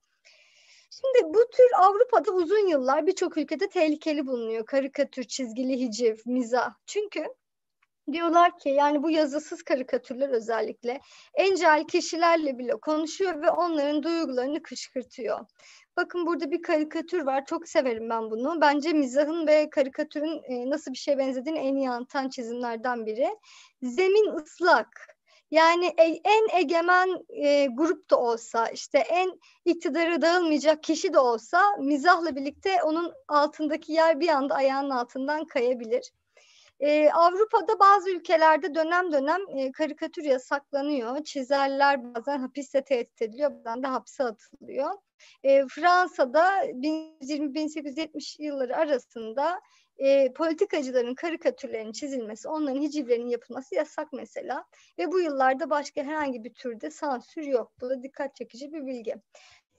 Şimdi 0.90 1.34
bu 1.34 1.50
tür 1.50 1.68
Avrupa'da 1.78 2.32
uzun 2.32 2.68
yıllar 2.68 3.06
birçok 3.06 3.36
ülkede 3.36 3.68
tehlikeli 3.68 4.26
bulunuyor. 4.26 4.66
Karikatür, 4.66 5.24
çizgili 5.24 5.80
hiciv, 5.80 6.16
mizah. 6.26 6.74
Çünkü 6.86 7.24
diyorlar 8.12 8.58
ki 8.58 8.68
yani 8.68 9.02
bu 9.02 9.10
yazısız 9.10 9.62
karikatürler 9.62 10.28
özellikle 10.28 11.00
encel 11.34 11.86
kişilerle 11.86 12.58
bile 12.58 12.72
konuşuyor 12.72 13.42
ve 13.42 13.50
onların 13.50 14.02
duygularını 14.02 14.62
kışkırtıyor. 14.62 15.46
Bakın 15.98 16.26
burada 16.26 16.50
bir 16.50 16.62
karikatür 16.62 17.26
var. 17.26 17.44
Çok 17.46 17.68
severim 17.68 18.10
ben 18.10 18.30
bunu. 18.30 18.60
Bence 18.60 18.92
mizahın 18.92 19.46
ve 19.46 19.70
karikatürün 19.70 20.42
e, 20.44 20.70
nasıl 20.70 20.92
bir 20.92 20.98
şeye 20.98 21.18
benzediğini 21.18 21.58
en 21.58 21.76
iyi 21.76 21.90
anlatan 21.90 22.28
çizimlerden 22.28 23.06
biri. 23.06 23.28
Zemin 23.82 24.36
ıslak. 24.36 25.18
Yani 25.50 25.86
e, 25.86 26.04
en 26.04 26.58
egemen 26.58 27.08
e, 27.28 27.66
grup 27.66 28.10
da 28.10 28.20
olsa, 28.20 28.66
işte 28.68 28.98
en 28.98 29.40
iktidarı 29.64 30.22
dağılmayacak 30.22 30.82
kişi 30.82 31.12
de 31.12 31.18
olsa 31.18 31.76
mizahla 31.78 32.36
birlikte 32.36 32.82
onun 32.82 33.12
altındaki 33.28 33.92
yer 33.92 34.20
bir 34.20 34.28
anda 34.28 34.54
ayağının 34.54 34.90
altından 34.90 35.44
kayabilir. 35.44 36.12
Ee, 36.80 37.10
Avrupa'da 37.10 37.78
bazı 37.78 38.10
ülkelerde 38.10 38.74
dönem 38.74 39.12
dönem 39.12 39.40
e, 39.56 39.72
karikatür 39.72 40.24
yasaklanıyor. 40.24 41.24
Çizerler 41.24 42.14
bazen 42.14 42.38
hapiste 42.38 42.84
tehdit 42.84 43.22
ediliyor, 43.22 43.50
bazen 43.50 43.82
de 43.82 43.86
hapse 43.86 44.24
atılıyor. 44.24 44.90
E, 45.42 45.66
Fransa'da 45.66 46.64
1820-1870 46.64 48.42
yılları 48.42 48.76
arasında 48.76 49.60
e, 49.98 50.32
politikacıların 50.32 51.14
karikatürlerinin 51.14 51.92
çizilmesi, 51.92 52.48
onların 52.48 52.82
hicivlerinin 52.82 53.28
yapılması 53.28 53.74
yasak 53.74 54.08
mesela. 54.12 54.64
Ve 54.98 55.12
bu 55.12 55.20
yıllarda 55.20 55.70
başka 55.70 56.02
herhangi 56.02 56.44
bir 56.44 56.54
türde 56.54 56.90
sansür 56.90 57.42
yok. 57.42 57.72
Bu 57.80 57.90
da 57.90 58.02
dikkat 58.02 58.36
çekici 58.36 58.72
bir 58.72 58.86
bilgi. 58.86 59.14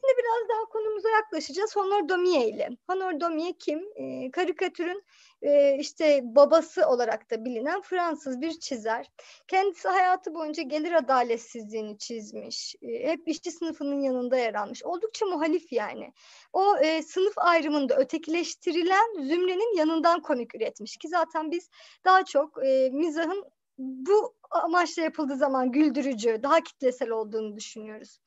Şimdi 0.09 0.21
biraz 0.23 0.49
daha 0.49 0.65
konumuza 0.65 1.09
yaklaşacağız. 1.09 1.75
Honor 1.75 2.09
Domie 2.09 2.49
ile. 2.49 2.69
Honor 2.87 3.19
Domie 3.19 3.53
kim? 3.59 3.79
E, 3.95 4.31
karikatürün 4.31 5.03
e, 5.41 5.77
işte 5.79 6.21
babası 6.23 6.87
olarak 6.87 7.31
da 7.31 7.45
bilinen 7.45 7.81
Fransız 7.81 8.41
bir 8.41 8.59
çizer. 8.59 9.11
Kendisi 9.47 9.87
hayatı 9.87 10.33
boyunca 10.33 10.63
gelir 10.63 10.91
adaletsizliğini 10.91 11.97
çizmiş. 11.97 12.75
E, 12.81 13.07
hep 13.07 13.27
işçi 13.27 13.51
sınıfının 13.51 13.99
yanında 14.01 14.37
yer 14.37 14.53
almış. 14.53 14.83
Oldukça 14.83 15.25
muhalif 15.25 15.71
yani. 15.71 16.13
O 16.53 16.77
e, 16.77 17.01
sınıf 17.03 17.33
ayrımında 17.37 17.95
ötekileştirilen 17.95 19.13
zümrenin 19.13 19.77
yanından 19.77 20.21
komik 20.21 20.55
üretmiş 20.55 20.97
ki 20.97 21.07
zaten 21.07 21.51
biz 21.51 21.69
daha 22.05 22.25
çok 22.25 22.65
e, 22.65 22.89
mizahın 22.89 23.43
bu 23.79 24.35
amaçla 24.51 25.01
yapıldığı 25.01 25.35
zaman 25.35 25.71
güldürücü, 25.71 26.39
daha 26.43 26.61
kitlesel 26.61 27.09
olduğunu 27.09 27.55
düşünüyoruz. 27.55 28.19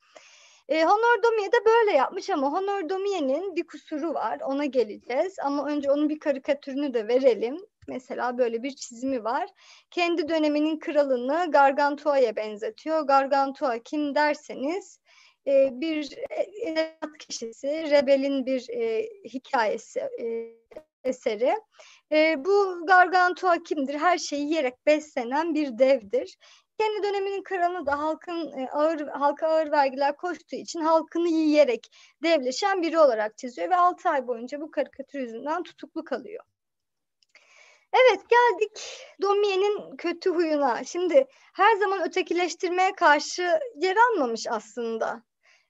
E, 0.69 0.83
Honor 0.83 1.23
Domie 1.23 1.51
de 1.51 1.65
böyle 1.65 1.91
yapmış 1.97 2.29
ama 2.29 2.51
Honor 2.51 2.89
Domie'nin 2.89 3.55
bir 3.55 3.67
kusuru 3.67 4.13
var. 4.13 4.39
Ona 4.45 4.65
geleceğiz. 4.65 5.35
Ama 5.43 5.67
önce 5.67 5.91
onun 5.91 6.09
bir 6.09 6.19
karikatürünü 6.19 6.93
de 6.93 7.07
verelim. 7.07 7.57
Mesela 7.87 8.37
böyle 8.37 8.63
bir 8.63 8.75
çizimi 8.75 9.23
var. 9.23 9.49
Kendi 9.91 10.29
döneminin 10.29 10.79
kralını 10.79 11.51
Gargantua'ya 11.51 12.35
benzetiyor. 12.35 13.01
Gargantua 13.01 13.79
kim 13.79 14.15
derseniz 14.15 14.99
e, 15.47 15.69
bir 15.81 16.17
e, 16.67 16.99
kişisi, 17.19 17.67
rebelin 17.67 18.45
bir 18.45 18.69
e, 18.69 19.09
hikayesi, 19.25 19.99
e, 19.99 20.53
eseri. 21.03 21.53
E, 22.11 22.45
bu 22.45 22.85
Gargantua 22.87 23.63
kimdir? 23.63 23.95
Her 23.95 24.17
şeyi 24.17 24.45
yiyerek 24.45 24.85
beslenen 24.85 25.55
bir 25.55 25.77
devdir. 25.77 26.37
Kendi 26.79 27.03
döneminin 27.03 27.43
kralını 27.43 27.85
da 27.85 27.99
halkın 27.99 28.51
e, 28.57 28.69
ağır 28.69 29.07
halka 29.07 29.47
ağır 29.47 29.71
vergiler 29.71 30.17
koştuğu 30.17 30.55
için 30.55 30.79
halkını 30.81 31.29
yiyerek 31.29 31.91
devleşen 32.23 32.81
biri 32.81 32.99
olarak 32.99 33.37
çiziyor 33.37 33.69
ve 33.69 33.75
6 33.75 34.09
ay 34.09 34.27
boyunca 34.27 34.61
bu 34.61 34.71
karikatür 34.71 35.19
yüzünden 35.19 35.63
tutuklu 35.63 36.03
kalıyor. 36.03 36.43
Evet 37.93 38.29
geldik 38.29 38.71
Domie'nin 39.21 39.97
kötü 39.97 40.29
huyuna. 40.29 40.83
Şimdi 40.83 41.27
her 41.53 41.75
zaman 41.75 42.07
ötekileştirmeye 42.07 42.95
karşı 42.95 43.59
yer 43.75 43.95
almamış 43.95 44.47
aslında 44.49 45.23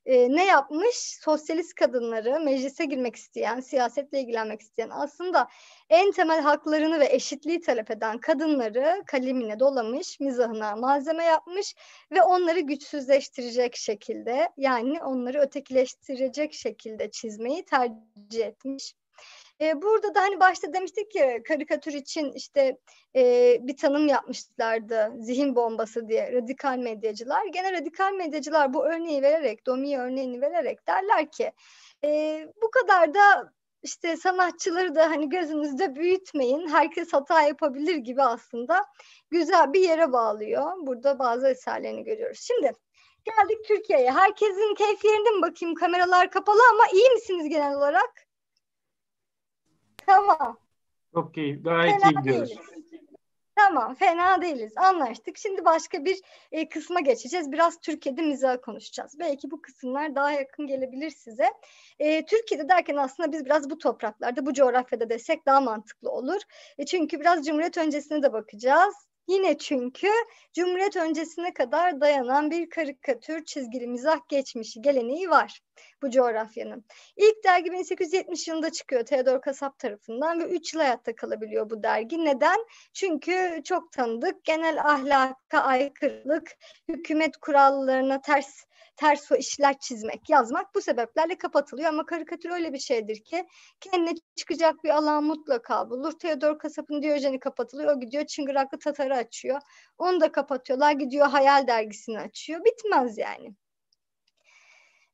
e, 0.06 0.32
ne 0.36 0.46
yapmış? 0.46 0.96
Sosyalist 1.22 1.76
kadınları, 1.76 2.40
meclise 2.40 2.86
girmek 2.86 3.16
isteyen, 3.16 3.60
siyasetle 3.60 4.22
ilgilenmek 4.22 4.62
isteyen, 4.62 4.90
aslında 4.90 5.48
en 5.90 6.12
temel 6.12 6.42
haklarını 6.42 7.00
ve 7.00 7.06
eşitliği 7.06 7.62
talep 7.62 7.92
eden 7.92 8.18
kadınları 8.18 9.04
kalemine 9.06 9.60
dolamış, 9.60 10.20
mizahına 10.20 10.76
malzeme 10.76 11.24
yapmış 11.24 11.76
ve 12.12 12.22
onları 12.22 12.60
güçsüzleştirecek 12.60 13.76
şekilde, 13.76 14.50
yani 14.58 15.04
onları 15.04 15.40
ötekileştirecek 15.40 16.54
şekilde 16.54 17.12
çizmeyi 17.12 17.66
tercih 17.66 18.46
etmiş. 18.46 18.96
E, 19.64 19.82
burada 19.82 20.16
da 20.16 20.22
hani 20.22 20.40
başta 20.40 20.74
demiştik 20.74 21.12
ki 21.12 21.44
karikatür 21.48 21.94
için 21.94 22.32
işte 22.32 22.78
e, 23.16 23.58
bir 23.62 23.78
tanım 23.78 24.08
yapmışlardı 24.08 25.12
zihin 25.20 25.56
bombası 25.56 26.08
diye 26.08 26.34
radikal 26.34 26.78
medyacılar. 26.78 27.46
Gene 27.46 27.72
radikal 27.72 28.14
medyacılar 28.14 28.74
bu 28.74 28.86
örneği 28.86 29.22
vererek, 29.22 29.66
Domi 29.66 30.00
örneğini 30.00 30.42
vererek 30.42 30.88
derler 30.88 31.32
ki 31.32 31.52
e, 32.04 32.40
bu 32.62 32.72
kadar 32.72 33.14
da 33.14 33.54
işte 33.84 34.18
sanatçıları 34.18 34.96
da 34.96 35.10
hani 35.10 35.30
gözünüzde 35.30 35.96
büyütmeyin. 35.96 36.68
Herkes 36.68 37.14
hata 37.14 37.42
yapabilir 37.42 37.96
gibi 37.96 38.24
aslında 38.24 38.86
güzel 39.30 39.74
bir 39.74 39.82
yere 39.82 40.12
bağlıyor. 40.12 40.74
Burada 40.78 41.20
bazı 41.20 41.48
eserlerini 41.48 42.04
görüyoruz. 42.04 42.40
Şimdi 42.42 42.72
geldik 43.26 43.66
Türkiye'ye. 43.68 44.12
Herkesin 44.12 44.76
keyfi 44.76 45.08
yerinde 45.08 45.30
mi 45.30 45.42
bakayım? 45.42 45.76
Kameralar 45.76 46.32
kapalı 46.32 46.62
ama 46.72 46.84
iyi 46.94 47.10
misiniz 47.10 47.50
genel 47.50 47.76
olarak? 47.76 48.33
Tamam. 50.06 50.58
Çok 51.14 51.38
iyi. 51.38 51.64
Gayet 51.64 52.02
Fena 52.02 52.12
iyi 52.12 52.16
gidiyoruz. 52.18 52.50
Değiliz. 52.50 52.84
Tamam, 53.56 53.96
fena 53.96 54.42
değiliz. 54.42 54.74
Anlaştık. 54.76 55.38
Şimdi 55.38 55.66
başka 55.66 56.06
bir 56.06 56.22
e, 56.52 56.70
kısma 56.70 57.00
geçeceğiz. 57.00 57.52
Biraz 57.52 57.80
Türkiye'de 57.80 58.22
mizah 58.22 58.58
konuşacağız. 58.62 59.20
Belki 59.20 59.52
bu 59.52 59.62
kısımlar 59.62 60.16
daha 60.16 60.32
yakın 60.32 60.68
gelebilir 60.68 61.10
size. 61.10 61.50
E, 62.00 62.26
Türkiye'de 62.26 62.70
derken 62.70 62.96
aslında 62.96 63.32
biz 63.32 63.46
biraz 63.46 63.70
bu 63.70 63.78
topraklarda, 63.78 64.46
bu 64.46 64.54
coğrafyada 64.54 65.10
desek 65.10 65.46
daha 65.46 65.62
mantıklı 65.62 66.12
olur. 66.12 66.42
E, 66.78 66.86
çünkü 66.86 67.20
biraz 67.20 67.46
Cumhuriyet 67.46 67.78
öncesine 67.78 68.24
de 68.24 68.34
bakacağız. 68.34 68.96
Yine 69.28 69.58
çünkü 69.58 70.08
Cumhuriyet 70.54 70.96
öncesine 70.96 71.54
kadar 71.54 72.02
dayanan 72.02 72.52
bir 72.52 72.70
karikatür 72.70 73.46
çizgili 73.46 73.88
mizah 73.88 74.20
geçmişi 74.30 74.82
geleneği 74.82 75.30
var 75.30 75.62
bu 76.02 76.10
coğrafyanın. 76.10 76.86
İlk 77.18 77.44
dergi 77.44 77.72
1870 77.72 78.48
yılında 78.48 78.72
çıkıyor 78.72 79.06
Theodor 79.06 79.42
Kasap 79.42 79.80
tarafından 79.80 80.40
ve 80.40 80.44
3 80.44 80.74
yıl 80.74 80.82
hayatta 80.82 81.16
kalabiliyor 81.16 81.70
bu 81.70 81.84
dergi. 81.84 82.26
Neden? 82.26 82.66
Çünkü 82.94 83.62
çok 83.64 83.92
tanıdık 83.92 84.44
genel 84.44 84.82
ahlaka 84.82 85.60
aykırılık, 85.60 86.52
hükümet 86.88 87.38
kurallarına 87.38 88.22
ters 88.22 88.66
ters 88.96 89.32
işler 89.32 89.80
çizmek, 89.80 90.30
yazmak 90.30 90.76
bu 90.76 90.82
sebeplerle 90.82 91.38
kapatılıyor. 91.38 91.90
Ama 91.90 92.06
karikatür 92.06 92.50
öyle 92.50 92.74
bir 92.74 92.80
şeydir 92.80 93.24
ki 93.24 93.46
kendine 93.80 94.14
çıkacak 94.36 94.84
bir 94.84 94.90
alan 94.90 95.24
mutlaka 95.24 95.90
bulur. 95.90 96.12
Theodor 96.12 96.60
Kasap'ın 96.60 97.02
Diyojen'i 97.02 97.40
kapatılıyor. 97.40 97.98
O 97.98 98.00
gidiyor 98.00 98.26
Çıngıraklı 98.26 98.80
Tatar'ı 98.80 99.16
açıyor. 99.16 99.62
Onu 99.98 100.22
da 100.22 100.32
kapatıyorlar. 100.32 100.92
Gidiyor 100.92 101.28
Hayal 101.28 101.68
dergisini 101.68 102.20
açıyor. 102.20 102.66
Bitmez 102.66 103.18
yani. 103.18 103.56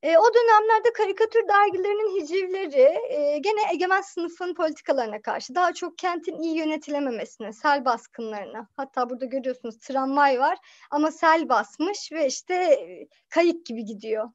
E, 0.03 0.17
o 0.17 0.23
dönemlerde 0.33 0.93
karikatür 0.93 1.47
dergilerinin 1.47 2.21
hicivleri 2.21 2.99
e, 3.09 3.37
gene 3.37 3.73
egemen 3.73 4.01
sınıfın 4.01 4.53
politikalarına 4.53 5.21
karşı 5.21 5.55
daha 5.55 5.73
çok 5.73 5.97
kentin 5.97 6.37
iyi 6.37 6.57
yönetilememesine, 6.57 7.53
sel 7.53 7.85
baskınlarına. 7.85 8.67
Hatta 8.77 9.09
burada 9.09 9.25
görüyorsunuz 9.25 9.77
tramvay 9.77 10.39
var 10.39 10.57
ama 10.91 11.11
sel 11.11 11.49
basmış 11.49 12.11
ve 12.11 12.27
işte 12.27 12.53
e, 12.55 13.07
kayık 13.29 13.65
gibi 13.65 13.85
gidiyor. 13.85 14.29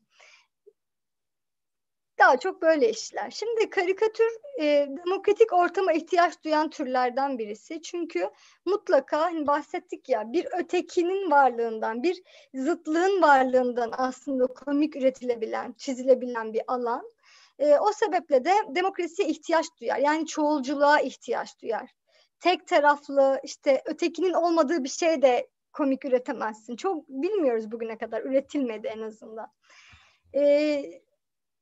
Daha 2.19 2.39
çok 2.39 2.63
böyle 2.63 2.91
işler. 2.91 3.31
Şimdi 3.31 3.71
karikatür 3.71 4.39
e, 4.61 4.89
demokratik 5.05 5.53
ortama 5.53 5.93
ihtiyaç 5.93 6.45
duyan 6.45 6.71
türlerden 6.71 7.39
birisi. 7.39 7.83
Çünkü 7.83 8.31
mutlaka 8.65 9.21
hani 9.21 9.47
bahsettik 9.47 10.09
ya 10.09 10.33
bir 10.33 10.47
ötekinin 10.59 11.31
varlığından, 11.31 12.03
bir 12.03 12.23
zıtlığın 12.55 13.23
varlığından 13.23 13.91
aslında 13.99 14.47
komik 14.47 14.97
üretilebilen, 14.97 15.73
çizilebilen 15.73 16.53
bir 16.53 16.63
alan. 16.67 17.13
E, 17.59 17.79
o 17.79 17.93
sebeple 17.93 18.45
de 18.45 18.53
demokrasiye 18.69 19.29
ihtiyaç 19.29 19.67
duyar. 19.81 19.99
Yani 19.99 20.27
çoğulculuğa 20.27 21.01
ihtiyaç 21.01 21.63
duyar. 21.63 21.91
Tek 22.41 22.67
taraflı 22.67 23.41
işte 23.45 23.83
ötekinin 23.87 24.33
olmadığı 24.33 24.85
bir 24.85 24.89
şey 24.89 25.23
de 25.23 25.49
komik 25.73 26.05
üretemezsin. 26.05 26.77
Çok 26.77 27.09
bilmiyoruz 27.09 27.73
bugüne 27.73 27.99
kadar 27.99 28.23
üretilmedi 28.23 28.87
en 28.87 29.01
azından. 29.01 29.49
E, 30.35 30.43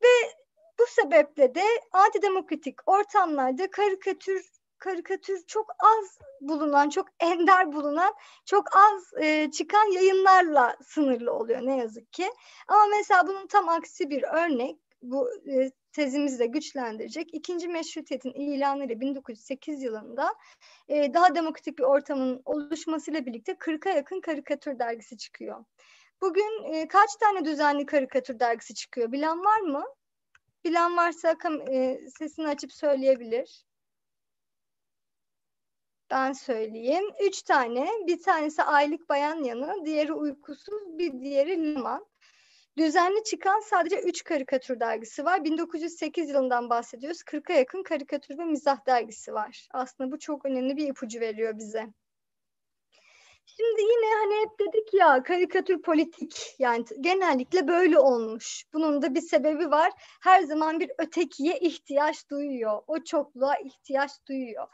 ve 0.03 0.42
bu 0.79 0.85
sebeple 0.89 1.55
de 1.55 1.65
antidemokratik 1.93 2.89
ortamlarda 2.89 3.71
karikatür 3.71 4.53
karikatür 4.79 5.47
çok 5.47 5.71
az 5.79 6.19
bulunan, 6.41 6.89
çok 6.89 7.07
ender 7.21 7.73
bulunan, 7.73 8.15
çok 8.47 8.77
az 8.77 9.23
e, 9.23 9.51
çıkan 9.51 9.93
yayınlarla 9.93 10.77
sınırlı 10.85 11.33
oluyor 11.33 11.61
ne 11.67 11.77
yazık 11.77 12.13
ki. 12.13 12.27
Ama 12.69 12.87
mesela 12.97 13.27
bunun 13.27 13.47
tam 13.47 13.69
aksi 13.69 14.11
bir 14.11 14.23
örnek 14.23 14.79
bu 15.03 15.31
e, 15.51 15.71
tezimizi 15.93 16.39
de 16.39 16.47
güçlendirecek. 16.47 17.35
İkinci 17.35 17.69
meşrutiyetin 17.69 18.33
ilanıyla 18.33 19.01
1908 19.01 19.83
yılında 19.83 20.35
e, 20.89 21.15
daha 21.15 21.35
demokratik 21.35 21.79
bir 21.79 21.85
ortamın 21.85 22.43
oluşmasıyla 22.45 23.27
birlikte 23.27 23.53
40'a 23.53 23.93
yakın 23.93 24.21
karikatür 24.21 24.79
dergisi 24.79 25.19
çıkıyor. 25.19 25.65
Bugün 26.21 26.75
e, 26.75 26.89
kaç 26.89 27.17
tane 27.21 27.45
düzenli 27.45 27.87
karikatür 27.87 28.41
dergisi 28.41 28.75
çıkıyor 28.75 29.13
bilen 29.13 29.45
var 29.45 29.61
mı? 29.61 29.85
Bilen 30.65 30.97
varsa 30.97 31.37
e, 31.71 32.01
sesini 32.19 32.49
açıp 32.49 32.73
söyleyebilir. 32.73 33.65
Ben 36.11 36.33
söyleyeyim. 36.33 37.05
Üç 37.21 37.43
tane. 37.43 37.89
Bir 38.07 38.23
tanesi 38.23 38.63
Aylık 38.63 39.09
Bayan 39.09 39.45
Yanı, 39.45 39.87
diğeri 39.87 40.13
Uykusuz, 40.13 40.99
bir 40.99 41.21
diğeri 41.21 41.63
Liman. 41.63 42.07
Düzenli 42.77 43.25
çıkan 43.25 43.61
sadece 43.61 44.01
üç 44.01 44.25
karikatür 44.25 44.81
dergisi 44.81 45.25
var. 45.25 45.45
1908 45.45 46.29
yılından 46.29 46.71
bahsediyoruz. 46.71 47.21
40'a 47.23 47.57
yakın 47.57 47.83
karikatür 47.83 48.39
ve 48.39 48.45
mizah 48.45 48.87
dergisi 48.87 49.35
var. 49.35 49.69
Aslında 49.71 50.13
bu 50.13 50.19
çok 50.19 50.45
önemli 50.45 50.77
bir 50.77 50.89
ipucu 50.89 51.21
veriyor 51.21 51.59
bize. 51.59 51.87
Şimdi 53.57 53.83
yine 53.83 54.15
hani 54.15 54.35
hep 54.43 54.59
dedik 54.59 54.95
ya 54.95 55.23
karikatür 55.23 55.83
politik 55.83 56.55
yani 56.59 56.85
genellikle 57.01 57.69
böyle 57.69 57.99
olmuş. 57.99 58.65
Bunun 58.75 59.03
da 59.03 59.15
bir 59.15 59.21
sebebi 59.21 59.71
var. 59.71 59.93
Her 60.23 60.43
zaman 60.43 60.81
bir 60.81 60.91
ötekiye 60.99 61.59
ihtiyaç 61.59 62.31
duyuyor. 62.31 62.83
O 62.87 63.05
çokluğa 63.05 63.57
ihtiyaç 63.57 64.11
duyuyor. 64.29 64.67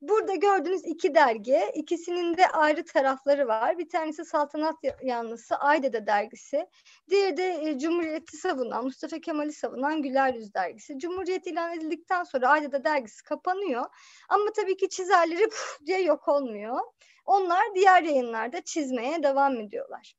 Burada 0.00 0.34
gördüğünüz 0.34 0.84
iki 0.84 1.14
dergi, 1.14 1.60
ikisinin 1.74 2.36
de 2.36 2.48
ayrı 2.48 2.84
tarafları 2.84 3.48
var. 3.48 3.78
Bir 3.78 3.88
tanesi 3.88 4.24
Saltanat 4.24 4.76
Yanlısı 5.02 5.56
Aydede 5.56 6.06
dergisi. 6.06 6.66
Diğeri 7.10 7.36
de 7.36 7.60
e, 7.62 7.78
Cumhuriyeti 7.78 8.36
savunan, 8.36 8.84
Mustafa 8.84 9.18
Kemal'i 9.18 9.52
savunan 9.52 10.02
Güler 10.02 10.34
Yüz 10.34 10.54
dergisi. 10.54 10.98
Cumhuriyet 10.98 11.46
ilan 11.46 11.78
edildikten 11.78 12.24
sonra 12.24 12.48
Aydede 12.48 12.84
dergisi 12.84 13.22
kapanıyor. 13.24 13.84
Ama 14.28 14.52
tabii 14.56 14.76
ki 14.76 14.88
çizerleri 14.88 15.48
diye 15.86 16.02
yok 16.02 16.28
olmuyor. 16.28 16.78
Onlar 17.24 17.62
diğer 17.74 18.02
yayınlarda 18.02 18.60
çizmeye 18.60 19.22
devam 19.22 19.60
ediyorlar. 19.60 20.14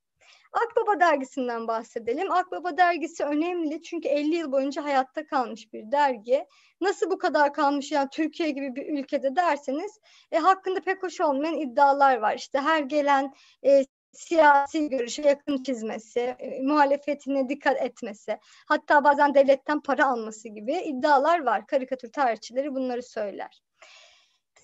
Akbaba 0.56 1.00
dergisinden 1.00 1.68
bahsedelim. 1.68 2.32
Akbaba 2.32 2.78
dergisi 2.78 3.24
önemli 3.24 3.82
çünkü 3.82 4.08
50 4.08 4.36
yıl 4.36 4.52
boyunca 4.52 4.84
hayatta 4.84 5.28
kalmış 5.28 5.74
bir 5.74 5.92
dergi. 5.92 6.46
Nasıl 6.82 7.10
bu 7.12 7.18
kadar 7.18 7.54
kalmış 7.54 7.92
yani 7.92 8.10
Türkiye 8.12 8.50
gibi 8.50 8.76
bir 8.76 9.00
ülkede 9.00 9.36
derseniz 9.36 10.00
e, 10.32 10.38
hakkında 10.38 10.80
pek 10.80 11.04
hoş 11.04 11.22
olmayan 11.22 11.58
iddialar 11.58 12.18
var. 12.18 12.36
İşte 12.36 12.60
her 12.60 12.84
gelen 12.84 13.34
e, 13.66 13.86
siyasi 14.12 14.90
görüşe 14.90 15.22
yakın 15.22 15.64
çizmesi, 15.64 16.20
e, 16.20 16.62
muhalefetine 16.62 17.50
dikkat 17.50 17.82
etmesi, 17.82 18.40
hatta 18.68 19.04
bazen 19.04 19.34
devletten 19.34 19.80
para 19.80 20.08
alması 20.08 20.50
gibi 20.50 20.74
iddialar 20.74 21.46
var. 21.46 21.68
Karikatür 21.68 22.12
tarihçileri 22.12 22.76
bunları 22.76 23.04
söyler. 23.04 23.65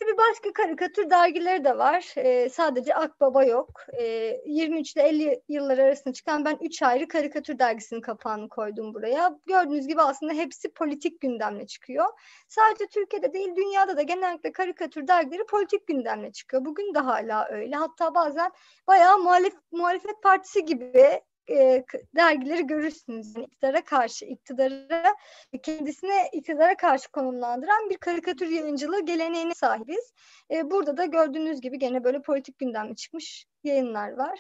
Bir 0.02 0.18
başka 0.18 0.54
karikatür 0.54 1.10
dergileri 1.10 1.64
de 1.64 1.78
var. 1.78 2.14
E, 2.18 2.50
sadece 2.50 2.96
Akbaba 2.96 3.44
yok. 3.44 3.82
E, 3.94 4.04
23 4.46 4.94
ile 4.94 5.04
50 5.04 5.42
yıllar 5.50 5.78
arasında 5.78 6.14
çıkan 6.14 6.46
ben 6.46 6.58
3 6.62 6.82
ayrı 6.84 7.08
karikatür 7.08 7.60
dergisinin 7.60 8.02
kapağını 8.02 8.50
koydum 8.50 8.94
buraya. 8.94 9.40
Gördüğünüz 9.46 9.88
gibi 9.88 10.02
aslında 10.02 10.34
hepsi 10.34 10.74
politik 10.74 11.22
gündemle 11.22 11.68
çıkıyor. 11.68 12.06
Sadece 12.48 12.88
Türkiye'de 12.88 13.34
değil 13.34 13.56
dünyada 13.56 13.98
da 13.98 14.02
genellikle 14.02 14.52
karikatür 14.52 15.08
dergileri 15.08 15.46
politik 15.46 15.88
gündemle 15.88 16.32
çıkıyor. 16.32 16.66
Bugün 16.66 16.94
de 16.94 17.00
hala 17.00 17.48
öyle. 17.50 17.76
Hatta 17.76 18.16
bazen 18.16 18.52
bayağı 18.88 19.20
muhalef, 19.20 19.54
muhalefet 19.72 20.24
partisi 20.24 20.66
gibi 20.66 21.22
e, 21.49 21.84
dergileri 22.15 22.67
görürsünüz. 22.67 23.36
Yani 23.36 23.45
iktidara 23.45 23.86
karşı, 23.86 24.25
iktidara 24.25 25.15
kendisine 25.63 26.30
iktidara 26.34 26.77
karşı 26.77 27.12
konumlandıran 27.12 27.89
bir 27.89 27.97
karikatür 27.97 28.47
yayıncılığı 28.47 29.06
geleneğine 29.06 29.54
sahibiz. 29.54 30.13
E, 30.51 30.71
burada 30.71 30.97
da 30.97 31.06
gördüğünüz 31.06 31.62
gibi 31.62 31.80
gene 31.80 32.04
böyle 32.04 32.21
politik 32.21 32.60
gündemle 32.60 32.95
çıkmış 32.95 33.45
yayınlar 33.63 34.12
var. 34.12 34.39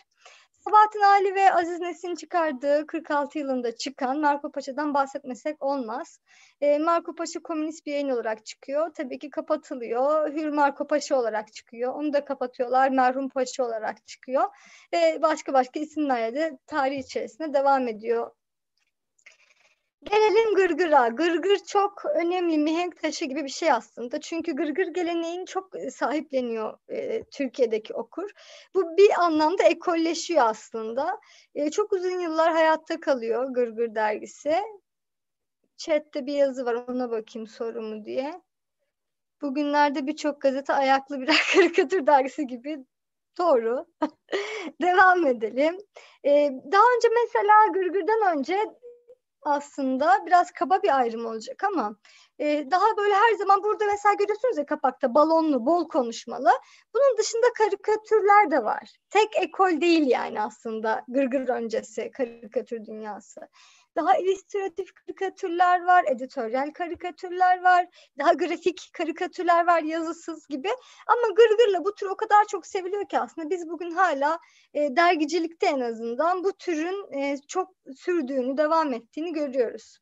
Sabahattin 0.65 1.01
Ali 1.01 1.35
ve 1.35 1.53
Aziz 1.53 1.79
Nesin 1.79 2.15
çıkardığı 2.15 2.87
46 2.87 3.39
yılında 3.39 3.75
çıkan 3.75 4.19
Marco 4.19 4.51
Paşa'dan 4.51 4.93
bahsetmesek 4.93 5.63
olmaz. 5.63 6.19
E, 6.61 6.79
Marco 6.79 7.15
Paşa 7.15 7.39
komünist 7.39 7.85
bir 7.85 7.91
yayın 7.91 8.09
olarak 8.09 8.45
çıkıyor. 8.45 8.93
Tabii 8.93 9.19
ki 9.19 9.29
kapatılıyor. 9.29 10.33
Hür 10.33 10.49
Marco 10.49 10.87
Paşa 10.87 11.15
olarak 11.15 11.53
çıkıyor. 11.53 11.93
Onu 11.93 12.13
da 12.13 12.25
kapatıyorlar. 12.25 12.89
Merhum 12.89 13.29
Paşa 13.29 13.63
olarak 13.63 14.07
çıkıyor. 14.07 14.43
Ve 14.93 15.21
başka 15.21 15.53
başka 15.53 15.79
isimlerle 15.79 16.35
de 16.35 16.57
tarih 16.67 16.99
içerisinde 16.99 17.53
devam 17.53 17.87
ediyor 17.87 18.31
Gelelim 20.03 20.55
gırgıra. 20.55 21.07
Gırgır 21.07 21.57
çok 21.57 22.05
önemli 22.05 22.57
mihenk 22.57 23.01
taşı 23.01 23.25
gibi 23.25 23.43
bir 23.43 23.49
şey 23.49 23.71
aslında. 23.71 24.21
Çünkü 24.21 24.55
gırgır 24.55 24.87
geleneğin 24.87 25.45
çok 25.45 25.75
e, 25.79 25.91
sahipleniyor 25.91 26.77
e, 26.89 27.23
Türkiye'deki 27.23 27.93
okur. 27.93 28.31
Bu 28.75 28.97
bir 28.97 29.09
anlamda 29.21 29.63
ekolleşiyor 29.63 30.45
aslında. 30.45 31.19
E, 31.55 31.71
çok 31.71 31.93
uzun 31.93 32.19
yıllar 32.19 32.51
hayatta 32.53 32.99
kalıyor 32.99 33.49
Gırgır 33.53 33.95
dergisi. 33.95 34.55
chatte 35.77 36.25
bir 36.25 36.33
yazı 36.33 36.65
var 36.65 36.73
ona 36.87 37.11
bakayım 37.11 37.47
soru 37.47 37.81
mu 37.81 38.05
diye. 38.05 38.41
Bugünlerde 39.41 40.07
birçok 40.07 40.41
gazete 40.41 40.73
ayaklı 40.73 41.21
birer 41.21 41.41
karikatür 41.53 42.07
dergisi 42.07 42.47
gibi. 42.47 42.77
Doğru. 43.37 43.85
Devam 44.81 45.27
edelim. 45.27 45.77
Ee, 46.25 46.51
daha 46.71 46.83
önce 46.97 47.07
mesela 47.23 47.53
Gırgır'dan 47.73 48.37
önce 48.37 48.59
aslında 49.41 50.25
biraz 50.25 50.51
kaba 50.51 50.83
bir 50.83 50.97
ayrım 50.97 51.25
olacak 51.25 51.63
ama 51.63 51.95
e, 52.39 52.71
daha 52.71 52.97
böyle 52.97 53.13
her 53.13 53.33
zaman 53.33 53.63
burada 53.63 53.85
mesela 53.85 54.13
görüyorsunuz 54.13 54.57
ya 54.57 54.65
kapakta 54.65 55.13
balonlu, 55.15 55.65
bol 55.65 55.87
konuşmalı. 55.87 56.49
Bunun 56.93 57.17
dışında 57.17 57.47
karikatürler 57.57 58.51
de 58.51 58.63
var. 58.63 58.89
Tek 59.09 59.35
ekol 59.41 59.81
değil 59.81 60.07
yani 60.07 60.41
aslında 60.41 61.03
Gırgır 61.07 61.49
öncesi 61.49 62.11
karikatür 62.11 62.85
dünyası. 62.85 63.41
Daha 63.95 64.17
illüstratif 64.17 64.93
karikatürler 64.93 65.85
var, 65.85 66.05
editoryal 66.07 66.71
karikatürler 66.73 67.63
var, 67.63 67.87
daha 68.19 68.33
grafik 68.33 68.89
karikatürler 68.93 69.67
var, 69.67 69.81
yazısız 69.81 70.47
gibi. 70.47 70.69
Ama 71.07 71.35
Gırgır'la 71.35 71.85
bu 71.85 71.95
tür 71.95 72.07
o 72.07 72.15
kadar 72.15 72.45
çok 72.47 72.67
seviliyor 72.67 73.07
ki 73.07 73.19
aslında 73.19 73.49
biz 73.49 73.69
bugün 73.69 73.91
hala 73.91 74.39
e, 74.73 74.95
dergicilikte 74.95 75.67
en 75.67 75.79
azından 75.79 76.43
bu 76.43 76.53
türün 76.53 77.13
e, 77.13 77.37
çok 77.47 77.69
sürdüğünü, 77.95 78.57
devam 78.57 78.93
ettiğini 78.93 79.33
görüyoruz. 79.33 79.97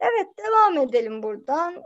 Evet, 0.00 0.26
devam 0.38 0.88
edelim 0.88 1.22
buradan. 1.22 1.82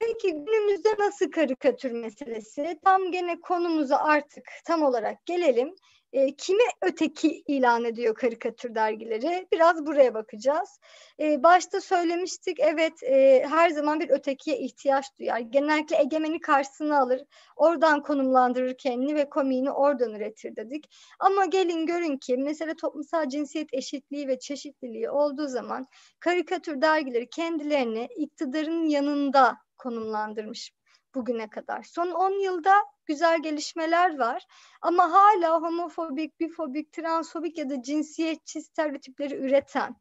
Peki 0.00 0.32
günümüzde 0.32 0.88
nasıl 0.98 1.30
karikatür 1.30 1.90
meselesi? 1.90 2.78
Tam 2.84 3.12
gene 3.12 3.40
konumuza 3.40 3.96
artık 3.96 4.44
tam 4.64 4.82
olarak 4.82 5.26
gelelim 5.26 5.74
e, 6.14 6.36
kimi 6.36 6.62
öteki 6.82 7.42
ilan 7.46 7.84
ediyor 7.84 8.14
karikatür 8.14 8.74
dergileri? 8.74 9.46
Biraz 9.52 9.86
buraya 9.86 10.14
bakacağız. 10.14 10.80
E, 11.20 11.42
başta 11.42 11.80
söylemiştik 11.80 12.60
evet 12.60 13.02
e, 13.02 13.46
her 13.48 13.70
zaman 13.70 14.00
bir 14.00 14.10
ötekiye 14.10 14.58
ihtiyaç 14.58 15.04
duyar. 15.18 15.38
Genellikle 15.38 15.96
egemeni 16.00 16.40
karşısına 16.40 17.00
alır. 17.00 17.20
Oradan 17.56 18.02
konumlandırır 18.02 18.74
kendini 18.78 19.14
ve 19.14 19.28
komiğini 19.28 19.70
oradan 19.70 20.14
üretir 20.14 20.56
dedik. 20.56 20.84
Ama 21.18 21.44
gelin 21.44 21.86
görün 21.86 22.16
ki 22.16 22.36
mesela 22.36 22.74
toplumsal 22.74 23.28
cinsiyet 23.28 23.68
eşitliği 23.72 24.28
ve 24.28 24.38
çeşitliliği 24.38 25.10
olduğu 25.10 25.48
zaman 25.48 25.86
karikatür 26.20 26.80
dergileri 26.80 27.28
kendilerini 27.30 28.08
iktidarın 28.16 28.88
yanında 28.88 29.56
konumlandırmış 29.78 30.72
bugüne 31.14 31.50
kadar. 31.50 31.82
Son 31.82 32.10
10 32.10 32.30
yılda 32.30 32.74
güzel 33.06 33.42
gelişmeler 33.42 34.18
var 34.18 34.46
ama 34.82 35.12
hala 35.12 35.62
homofobik, 35.62 36.40
bifobik, 36.40 36.92
transfobik 36.92 37.58
ya 37.58 37.70
da 37.70 37.82
cinsiyetçi 37.82 38.62
stereotipleri 38.62 39.34
üreten, 39.34 39.96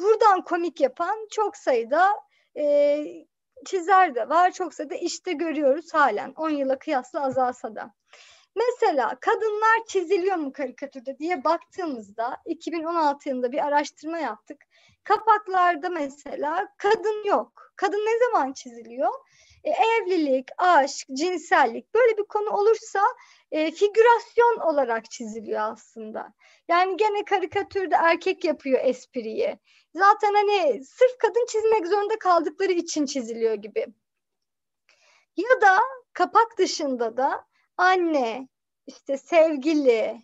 buradan 0.00 0.44
komik 0.44 0.80
yapan 0.80 1.28
çok 1.30 1.56
sayıda 1.56 2.08
e, 2.56 3.04
çizer 3.66 4.14
de 4.14 4.28
var. 4.28 4.50
Çok 4.52 4.74
sayıda 4.74 4.94
işte 4.94 5.32
görüyoruz 5.32 5.94
halen 5.94 6.32
10 6.36 6.50
yıla 6.50 6.78
kıyasla 6.78 7.24
azalsa 7.24 7.74
da. 7.74 7.94
Mesela 8.56 9.16
kadınlar 9.20 9.86
çiziliyor 9.86 10.36
mu 10.36 10.52
karikatürde 10.52 11.18
diye 11.18 11.44
baktığımızda 11.44 12.36
2016 12.44 13.28
yılında 13.28 13.52
bir 13.52 13.66
araştırma 13.66 14.18
yaptık. 14.18 14.62
Kapaklarda 15.04 15.88
mesela 15.88 16.68
kadın 16.78 17.24
yok. 17.24 17.72
Kadın 17.76 17.98
ne 17.98 18.26
zaman 18.26 18.52
çiziliyor? 18.52 19.12
E, 19.64 19.70
evlilik, 19.70 20.48
aşk, 20.58 21.06
cinsellik 21.12 21.94
böyle 21.94 22.18
bir 22.18 22.24
konu 22.24 22.50
olursa 22.50 23.00
e, 23.50 23.70
figürasyon 23.70 24.58
olarak 24.60 25.10
çiziliyor 25.10 25.60
aslında. 25.60 26.32
Yani 26.68 26.96
gene 26.96 27.24
karikatürde 27.24 27.94
erkek 27.94 28.44
yapıyor 28.44 28.80
espriyi. 28.84 29.58
Zaten 29.94 30.34
hani 30.34 30.84
sırf 30.84 31.18
kadın 31.18 31.46
çizmek 31.46 31.86
zorunda 31.86 32.18
kaldıkları 32.18 32.72
için 32.72 33.06
çiziliyor 33.06 33.54
gibi. 33.54 33.86
Ya 35.36 35.60
da 35.60 35.78
kapak 36.12 36.58
dışında 36.58 37.16
da 37.16 37.44
anne, 37.76 38.48
işte 38.86 39.18
sevgili, 39.18 40.22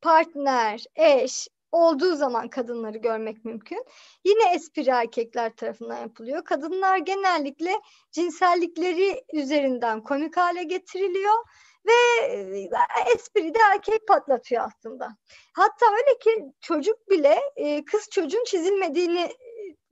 partner, 0.00 0.84
eş, 0.96 1.48
olduğu 1.72 2.16
zaman 2.16 2.48
kadınları 2.48 2.98
görmek 2.98 3.44
mümkün. 3.44 3.84
Yine 4.24 4.54
espri 4.54 4.88
erkekler 4.88 5.56
tarafından 5.56 5.98
yapılıyor. 5.98 6.44
Kadınlar 6.44 6.98
genellikle 6.98 7.72
cinsellikleri 8.12 9.24
üzerinden 9.32 10.02
komik 10.02 10.36
hale 10.36 10.62
getiriliyor 10.62 11.34
ve 11.86 12.26
e, 12.26 12.68
espri 13.14 13.54
de 13.54 13.58
erkek 13.72 14.08
patlatıyor 14.08 14.64
aslında. 14.64 15.16
Hatta 15.52 15.86
öyle 15.92 16.18
ki 16.18 16.52
çocuk 16.60 17.10
bile 17.10 17.40
e, 17.56 17.84
kız 17.84 18.08
çocuğun 18.10 18.44
çizilmediğini 18.44 19.20
e, 19.20 19.36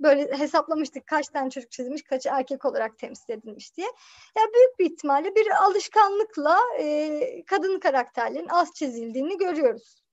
böyle 0.01 0.39
hesaplamıştık 0.39 1.07
kaç 1.07 1.29
tane 1.29 1.51
çocuk 1.51 1.71
çizilmiş, 1.71 2.03
kaçı 2.03 2.29
erkek 2.29 2.65
olarak 2.65 2.99
temsil 2.99 3.33
edilmiş 3.33 3.77
diye. 3.77 3.87
Ya 4.39 4.43
büyük 4.55 4.79
bir 4.79 4.95
ihtimalle 4.95 5.35
bir 5.35 5.65
alışkanlıkla 5.65 6.59
kadın 7.47 7.81
karakterlerin 7.81 8.49
az 8.49 8.73
çizildiğini 8.75 9.39
görüyoruz. 9.39 10.06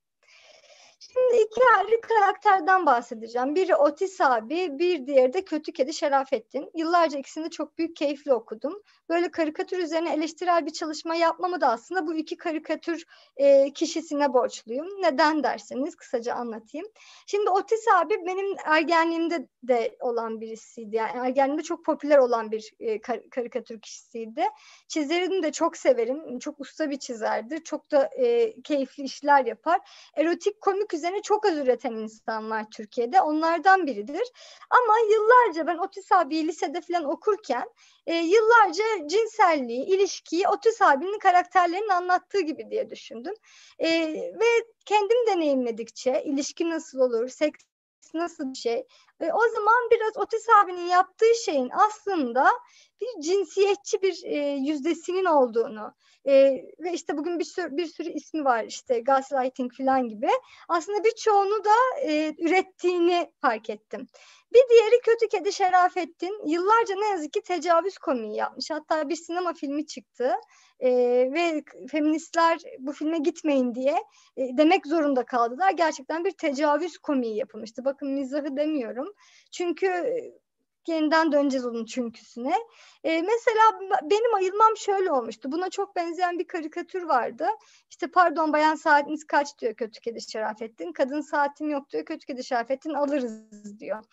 Şimdi 1.12 1.44
iki 1.44 1.62
ayrı 1.78 2.02
karakterden 2.02 2.86
bahsedeceğim. 2.86 3.56
Biri 3.56 3.76
Otis 3.76 4.22
abi, 4.22 4.80
bir 4.80 5.08
diğeri 5.08 5.34
de 5.34 5.46
Kötü 5.46 5.72
Kedi 5.72 5.94
Şerafettin. 5.94 6.72
Yıllarca 6.76 7.20
ikisini 7.20 7.50
çok 7.50 7.78
büyük 7.78 7.96
keyifle 7.96 8.34
okudum. 8.34 8.82
Böyle 9.10 9.32
karikatür 9.32 9.78
üzerine 9.78 10.14
eleştirel 10.14 10.66
bir 10.66 10.72
çalışma 10.72 11.16
yapmamı 11.16 11.62
da 11.62 11.68
aslında 11.68 12.08
bu 12.08 12.16
iki 12.16 12.38
karikatür 12.38 13.06
e, 13.38 13.74
kişisine 13.74 14.34
borçluyum. 14.34 14.88
Neden 15.02 15.44
derseniz 15.44 15.96
kısaca 15.96 16.34
anlatayım. 16.34 16.88
Şimdi 17.28 17.50
Otis 17.50 17.86
abi 17.96 18.14
benim 18.26 18.56
ergenliğimde 18.66 19.48
de 19.64 19.98
olan 20.00 20.42
birisiydi. 20.42 20.96
Yani 20.96 21.28
ergenliğimde 21.28 21.64
çok 21.64 21.86
popüler 21.86 22.18
olan 22.18 22.52
bir 22.52 22.74
e, 22.80 23.02
kar- 23.02 23.30
karikatür 23.30 23.82
kişisiydi. 23.82 24.44
Çizerini 24.88 25.44
de 25.44 25.52
çok 25.52 25.78
severim. 25.78 26.40
Çok 26.40 26.60
usta 26.60 26.90
bir 26.90 27.00
çizerdir. 27.00 27.64
Çok 27.64 27.92
da 27.92 28.10
e, 28.18 28.62
keyifli 28.62 29.04
işler 29.04 29.46
yapar. 29.46 29.80
Erotik 30.16 30.62
komik 30.62 30.93
üzerine 30.94 31.22
çok 31.22 31.46
az 31.46 31.58
üreten 31.58 31.92
insan 31.92 32.50
var 32.50 32.66
Türkiye'de. 32.76 33.22
Onlardan 33.22 33.88
biridir. 33.88 34.32
Ama 34.70 34.94
yıllarca 35.12 35.68
ben 35.68 35.78
Otis 35.78 36.12
abiyi 36.12 36.48
lisede 36.48 36.82
falan 36.82 37.04
okurken 37.04 37.70
e, 38.06 38.16
yıllarca 38.16 38.84
cinselliği, 39.08 39.86
ilişkiyi 39.86 40.48
Otis 40.48 40.82
abinin 40.82 41.20
karakterlerinin 41.20 41.90
anlattığı 41.90 42.42
gibi 42.42 42.70
diye 42.72 42.90
düşündüm. 42.90 43.34
E, 43.80 43.90
ve 44.14 44.66
kendim 44.86 45.28
deneyimledikçe 45.28 46.24
ilişki 46.26 46.70
nasıl 46.70 47.00
olur, 47.00 47.30
seks 47.30 47.64
nasıl 48.14 48.50
bir 48.50 48.58
şey. 48.58 48.88
E, 49.24 49.34
o 49.34 49.50
zaman 49.56 49.90
biraz 49.92 50.18
Otis 50.18 50.50
abinin 50.50 50.88
yaptığı 50.88 51.36
şeyin 51.46 51.70
aslında 51.74 52.48
bir 53.02 53.22
cinsiyetçi 53.22 54.02
bir 54.02 54.24
e, 54.24 54.38
yüzdesinin 54.56 55.26
olduğunu 55.26 55.94
e, 56.26 56.34
ve 56.80 56.94
işte 56.94 57.18
bugün 57.18 57.40
bir 57.40 57.44
sürü, 57.44 57.78
bir 57.78 57.86
sürü 57.86 58.10
ismi 58.10 58.46
var 58.46 58.64
işte 58.64 59.00
gaslighting 59.00 59.74
falan 59.78 60.08
gibi. 60.08 60.30
Aslında 60.68 61.04
birçoğunu 61.04 61.64
da 61.64 62.02
e, 62.02 62.36
ürettiğini 62.40 63.32
fark 63.42 63.70
ettim. 63.70 64.08
Bir 64.54 64.70
diğeri 64.70 65.02
Kötü 65.02 65.28
Kedi 65.28 65.54
Şerafettin. 65.54 66.48
Yıllarca 66.48 66.96
ne 66.96 67.06
yazık 67.06 67.34
ki 67.34 67.42
tecavüz 67.42 67.98
komiği 67.98 68.36
yapmış. 68.36 68.72
Hatta 68.72 69.10
bir 69.10 69.16
sinema 69.16 69.54
filmi 69.54 69.86
çıktı. 69.86 70.34
E, 70.80 70.92
ve 71.34 71.64
feministler 71.92 72.60
bu 72.80 72.92
filme 72.92 73.18
gitmeyin 73.18 73.76
diye 73.76 73.96
e, 74.38 74.58
demek 74.58 74.88
zorunda 74.88 75.26
kaldılar. 75.26 75.72
Gerçekten 75.72 76.26
bir 76.26 76.32
tecavüz 76.32 76.98
komiği 76.98 77.38
yapılmıştı. 77.38 77.86
Bakın 77.86 78.10
mizahı 78.10 78.58
demiyorum. 78.58 79.14
Çünkü 79.52 80.14
yeniden 80.88 81.32
döneceğiz 81.32 81.66
onun 81.66 81.86
çünküsüne. 81.86 82.56
E, 83.04 83.22
mesela 83.22 83.80
benim 84.04 84.34
ayılmam 84.34 84.78
şöyle 84.78 85.12
olmuştu. 85.12 85.52
Buna 85.52 85.70
çok 85.70 85.96
benzeyen 85.96 86.40
bir 86.40 86.48
karikatür 86.48 87.04
vardı. 87.04 87.48
İşte 87.90 88.08
pardon 88.08 88.54
bayan 88.54 88.76
saatiniz 88.76 89.24
kaç 89.28 89.60
diyor 89.60 89.74
kötü 89.74 90.02
kedi 90.02 90.22
Şerafettin. 90.22 90.92
Kadın 90.92 91.22
saatim 91.22 91.70
yok 91.70 91.90
diyor 91.90 92.06
kötü 92.06 92.26
kedi 92.26 92.44
Şerafettin 92.44 92.94
alırız 92.94 93.80
diyor. 93.80 94.04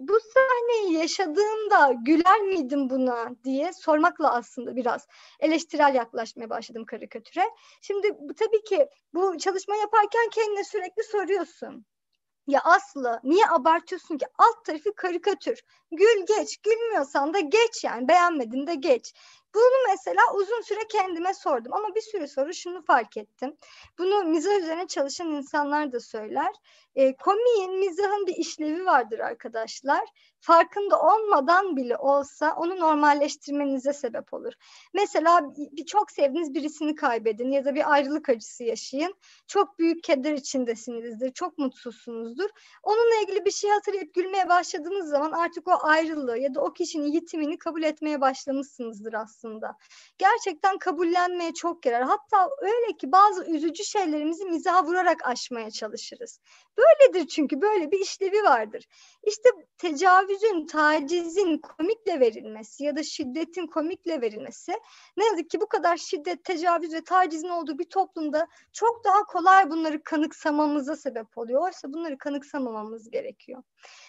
Bu 0.00 0.18
sahneyi 0.20 0.98
yaşadığımda 0.98 1.92
güler 1.92 2.40
miydim 2.40 2.90
buna 2.90 3.30
diye 3.44 3.72
sormakla 3.72 4.34
aslında 4.34 4.76
biraz 4.76 5.06
eleştirel 5.40 5.94
yaklaşmaya 5.94 6.50
başladım 6.50 6.84
karikatüre. 6.84 7.44
Şimdi 7.80 8.16
tabii 8.38 8.64
ki 8.64 8.88
bu 9.14 9.38
çalışma 9.38 9.76
yaparken 9.76 10.28
kendine 10.32 10.64
sürekli 10.64 11.02
soruyorsun. 11.02 11.86
Ya 12.46 12.60
Aslı 12.64 13.20
niye 13.24 13.46
abartıyorsun 13.46 14.18
ki? 14.18 14.26
Alt 14.38 14.64
tarafı 14.64 14.94
karikatür. 14.94 15.62
Gül 15.92 16.26
geç, 16.28 16.56
gülmüyorsan 16.56 17.34
da 17.34 17.40
geç 17.40 17.84
yani 17.84 18.08
beğenmedin 18.08 18.66
de 18.66 18.74
geç. 18.74 19.14
Bunu 19.54 19.88
mesela 19.88 20.22
uzun 20.34 20.60
süre 20.60 20.80
kendime 20.88 21.34
sordum 21.34 21.72
ama 21.72 21.94
bir 21.94 22.00
süre 22.00 22.26
sonra 22.26 22.52
şunu 22.52 22.82
fark 22.82 23.16
ettim. 23.16 23.56
Bunu 23.98 24.24
mizah 24.24 24.58
üzerine 24.58 24.86
çalışan 24.86 25.28
insanlar 25.28 25.92
da 25.92 26.00
söyler. 26.00 26.54
E, 26.94 27.16
komiğin, 27.16 27.78
mizahın 27.78 28.26
bir 28.26 28.36
işlevi 28.36 28.86
vardır 28.86 29.18
arkadaşlar. 29.18 30.00
Farkında 30.40 31.00
olmadan 31.00 31.76
bile 31.76 31.96
olsa 31.96 32.54
onu 32.56 32.80
normalleştirmenize 32.80 33.92
sebep 33.92 34.34
olur. 34.34 34.52
Mesela 34.94 35.54
bir 35.56 35.86
çok 35.86 36.10
sevdiğiniz 36.10 36.54
birisini 36.54 36.94
kaybedin 36.94 37.50
ya 37.50 37.64
da 37.64 37.74
bir 37.74 37.92
ayrılık 37.92 38.28
acısı 38.28 38.64
yaşayın. 38.64 39.14
Çok 39.46 39.78
büyük 39.78 40.02
keder 40.02 40.32
içindesinizdir, 40.32 41.32
çok 41.32 41.58
mutsuzsunuzdur. 41.58 42.50
Onunla 42.82 43.22
ilgili 43.22 43.44
bir 43.44 43.50
şey 43.50 43.70
hatırlayıp 43.70 44.14
gülmeye 44.14 44.48
başladığınız 44.48 45.10
zaman 45.10 45.32
artık 45.32 45.68
o 45.68 45.72
ayrılığı 45.82 46.38
ya 46.38 46.54
da 46.54 46.60
o 46.60 46.72
kişinin 46.72 47.12
yitimini 47.12 47.58
kabul 47.58 47.82
etmeye 47.82 48.20
başlamışsınızdır 48.20 49.12
aslında. 49.12 49.76
Gerçekten 50.18 50.78
kabullenmeye 50.78 51.54
çok 51.54 51.86
yarar. 51.86 52.02
Hatta 52.02 52.50
öyle 52.60 52.96
ki 52.96 53.12
bazı 53.12 53.44
üzücü 53.44 53.84
şeylerimizi 53.84 54.44
mizaha 54.44 54.84
vurarak 54.84 55.28
aşmaya 55.28 55.70
çalışırız. 55.70 56.40
Böyledir 56.80 57.26
çünkü 57.28 57.60
böyle 57.60 57.90
bir 57.90 58.00
işlevi 58.00 58.42
vardır. 58.42 58.84
İşte 59.26 59.48
tecavüzün, 59.78 60.66
tacizin 60.66 61.58
komikle 61.58 62.20
verilmesi 62.20 62.84
ya 62.84 62.96
da 62.96 63.02
şiddetin 63.02 63.66
komikle 63.66 64.20
verilmesi 64.20 64.72
ne 65.16 65.24
yazık 65.24 65.50
ki 65.50 65.60
bu 65.60 65.68
kadar 65.68 65.96
şiddet, 65.96 66.44
tecavüz 66.44 66.92
ve 66.92 67.04
tacizin 67.04 67.48
olduğu 67.48 67.78
bir 67.78 67.84
toplumda 67.84 68.48
çok 68.72 69.04
daha 69.04 69.24
kolay 69.24 69.70
bunları 69.70 70.02
kanıksamamıza 70.04 70.96
sebep 70.96 71.38
oluyor. 71.38 71.62
Oysa 71.62 71.92
bunları 71.92 72.18
kanıksamamamız 72.18 73.10
gerekiyor. 73.10 73.62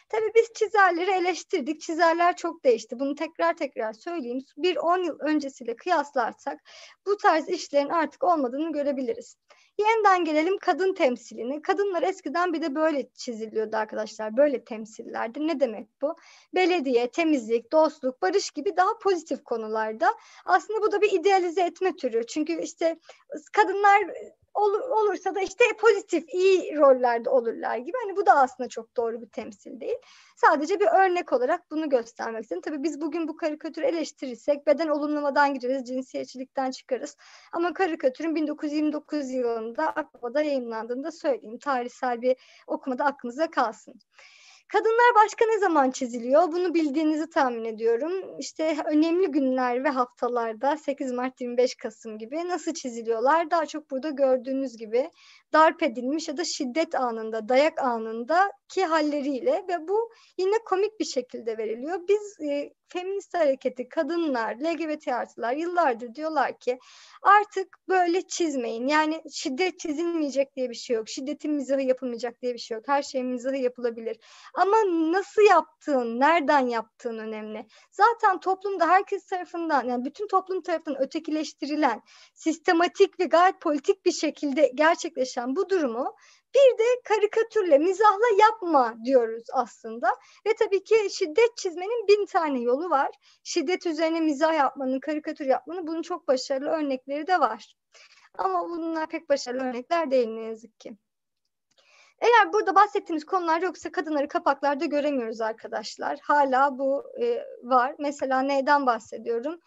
Tabii 0.10 0.31
biz 0.36 0.53
çizerleri 0.55 1.12
eleştirdik. 1.12 1.81
Çizerler 1.81 2.36
çok 2.36 2.63
değişti. 2.63 2.99
Bunu 2.99 3.15
tekrar 3.15 3.57
tekrar 3.57 3.93
söyleyeyim. 3.93 4.45
Bir 4.57 4.77
10 4.77 5.03
yıl 5.03 5.19
öncesiyle 5.19 5.75
kıyaslarsak 5.75 6.60
bu 7.07 7.17
tarz 7.17 7.49
işlerin 7.49 7.89
artık 7.89 8.23
olmadığını 8.23 8.71
görebiliriz. 8.71 9.36
Yeniden 9.77 10.25
gelelim 10.25 10.57
kadın 10.57 10.93
temsiline. 10.93 11.62
Kadınlar 11.62 12.03
eskiden 12.03 12.53
bir 12.53 12.62
de 12.62 12.75
böyle 12.75 13.10
çiziliyordu 13.13 13.77
arkadaşlar. 13.77 14.38
Böyle 14.38 14.63
temsillerdi. 14.63 15.47
Ne 15.47 15.60
demek 15.60 15.88
bu? 16.01 16.15
Belediye, 16.55 17.12
temizlik, 17.12 17.71
dostluk, 17.71 18.21
barış 18.21 18.51
gibi 18.51 18.77
daha 18.77 18.97
pozitif 18.97 19.43
konularda. 19.43 20.13
Aslında 20.45 20.81
bu 20.81 20.91
da 20.91 21.01
bir 21.01 21.12
idealize 21.12 21.62
etme 21.62 21.95
türü. 21.95 22.25
Çünkü 22.27 22.62
işte 22.62 22.99
kadınlar 23.53 24.01
olur, 24.53 24.79
olursa 24.79 25.35
da 25.35 25.41
işte 25.41 25.63
pozitif, 25.79 26.33
iyi 26.33 26.77
rollerde 26.77 27.29
olurlar 27.29 27.77
gibi. 27.77 27.97
Hani 28.05 28.15
bu 28.15 28.25
da 28.25 28.33
aslında 28.33 28.69
çok 28.69 28.97
doğru 28.97 29.21
bir 29.21 29.29
temsil 29.29 29.79
değil. 29.79 29.97
Sadece 30.35 30.79
bir 30.79 30.87
örnek 30.87 31.33
olarak 31.33 31.71
bunu 31.71 31.89
göstermek 31.89 32.43
istedim. 32.43 32.61
Tabii 32.61 32.83
biz 32.83 33.01
bugün 33.01 33.27
bu 33.27 33.37
karikatürü 33.37 33.85
eleştirirsek 33.85 34.67
beden 34.67 34.87
olumlamadan 34.87 35.53
gireriz, 35.53 35.87
cinsiyetçilikten 35.87 36.71
çıkarız. 36.71 37.17
Ama 37.51 37.73
karikatürün 37.73 38.35
1929 38.35 39.31
yılında 39.31 39.89
Akbaba 39.89 40.41
yayınlandığında 40.41 41.11
söyleyeyim. 41.11 41.59
Tarihsel 41.59 42.21
bir 42.21 42.35
okumada 42.67 43.05
aklınıza 43.05 43.51
kalsın. 43.51 43.93
Kadınlar 44.71 45.15
başka 45.15 45.45
ne 45.45 45.60
zaman 45.60 45.91
çiziliyor? 45.91 46.51
Bunu 46.51 46.73
bildiğinizi 46.73 47.29
tahmin 47.29 47.65
ediyorum. 47.65 48.39
İşte 48.39 48.77
önemli 48.86 49.27
günler 49.31 49.84
ve 49.84 49.89
haftalarda 49.89 50.77
8 50.77 51.12
Mart 51.12 51.41
25 51.41 51.75
Kasım 51.75 52.17
gibi 52.17 52.47
nasıl 52.47 52.73
çiziliyorlar? 52.73 53.51
Daha 53.51 53.65
çok 53.65 53.91
burada 53.91 54.10
gördüğünüz 54.10 54.77
gibi 54.77 55.10
darp 55.53 55.83
edilmiş 55.83 56.27
ya 56.27 56.37
da 56.37 56.43
şiddet 56.43 56.95
anında, 56.95 57.49
dayak 57.49 57.81
anında 57.81 58.51
ki 58.69 58.85
halleriyle 58.85 59.65
ve 59.69 59.87
bu 59.87 60.11
yine 60.37 60.57
komik 60.65 60.99
bir 60.99 61.05
şekilde 61.05 61.57
veriliyor. 61.57 61.99
Biz 62.07 62.49
e, 62.49 62.73
feminist 62.87 63.33
hareketi, 63.33 63.89
kadınlar, 63.89 64.55
LGBT 64.55 65.07
artılar 65.07 65.53
yıllardır 65.53 66.15
diyorlar 66.15 66.59
ki 66.59 66.79
artık 67.21 67.77
böyle 67.89 68.21
çizmeyin. 68.21 68.87
Yani 68.87 69.21
şiddet 69.31 69.79
çizilmeyecek 69.79 70.55
diye 70.55 70.69
bir 70.69 70.75
şey 70.75 70.95
yok. 70.95 71.09
Şiddetin 71.09 71.51
mizahı 71.51 71.81
yapılmayacak 71.81 72.41
diye 72.41 72.53
bir 72.53 72.59
şey 72.59 72.75
yok. 72.75 72.87
Her 72.87 73.01
şeyin 73.01 73.27
mizahı 73.27 73.57
yapılabilir. 73.57 74.17
Ama 74.53 74.77
nasıl 75.11 75.41
yaptığın, 75.41 76.19
nereden 76.19 76.67
yaptığın 76.67 77.17
önemli. 77.17 77.67
Zaten 77.91 78.39
toplumda 78.39 78.87
herkes 78.87 79.25
tarafından 79.25 79.85
yani 79.85 80.05
bütün 80.05 80.27
toplum 80.27 80.61
tarafından 80.61 81.01
ötekileştirilen, 81.01 82.01
sistematik 82.33 83.19
ve 83.19 83.25
gayet 83.25 83.61
politik 83.61 84.05
bir 84.05 84.11
şekilde 84.11 84.71
gerçekleşen 84.75 85.40
bu 85.47 85.69
durumu 85.69 86.15
bir 86.56 86.77
de 86.77 86.84
karikatürle, 87.04 87.77
mizahla 87.77 88.25
yapma 88.39 88.95
diyoruz 89.06 89.43
aslında. 89.54 90.08
Ve 90.47 90.56
tabii 90.60 90.84
ki 90.84 90.95
şiddet 91.12 91.58
çizmenin 91.58 92.08
bin 92.08 92.25
tane 92.25 92.60
yolu 92.60 92.89
var. 92.89 93.10
Şiddet 93.43 93.86
üzerine 93.86 94.19
mizah 94.19 94.54
yapmanın, 94.54 94.99
karikatür 94.99 95.45
yapmanın 95.45 95.88
bunun 95.88 96.01
çok 96.01 96.27
başarılı 96.27 96.69
örnekleri 96.69 97.27
de 97.27 97.39
var. 97.39 97.75
Ama 98.38 98.69
bunlar 98.69 99.10
pek 99.10 99.30
başarılı 99.30 99.63
örnekler 99.63 100.12
değil 100.12 100.27
ne 100.27 100.41
yazık 100.41 100.80
ki. 100.80 100.97
Eğer 102.21 102.54
burada 102.54 102.75
bahsettiğimiz 102.75 103.25
konular 103.25 103.62
yoksa 103.62 103.91
kadınları 103.91 104.27
kapaklarda 104.27 104.86
göremiyoruz 104.86 105.41
arkadaşlar. 105.41 106.19
Hala 106.21 106.77
bu 106.77 107.04
e, 107.21 107.43
var. 107.63 107.95
Mesela 107.99 108.41
neyden 108.41 108.86
bahsediyorum? 108.86 109.60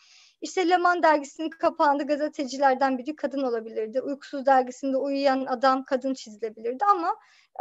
İşte 0.44 0.68
Leman 0.68 1.02
dergisinin 1.02 1.50
kapağında 1.50 2.02
gazetecilerden 2.02 2.98
biri 2.98 3.16
kadın 3.16 3.42
olabilirdi. 3.42 4.00
Uykusuz 4.00 4.46
dergisinde 4.46 4.96
uyuyan 4.96 5.46
adam 5.46 5.84
kadın 5.84 6.14
çizilebilirdi 6.14 6.84
ama 6.84 7.16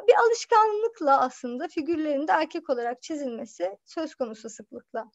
bir 0.08 0.14
alışkanlıkla 0.28 1.20
aslında 1.22 1.68
figürlerinde 1.68 2.32
erkek 2.32 2.70
olarak 2.70 3.02
çizilmesi 3.02 3.78
söz 3.86 4.16
konusu 4.16 4.50
sıklıkla. 4.50 5.06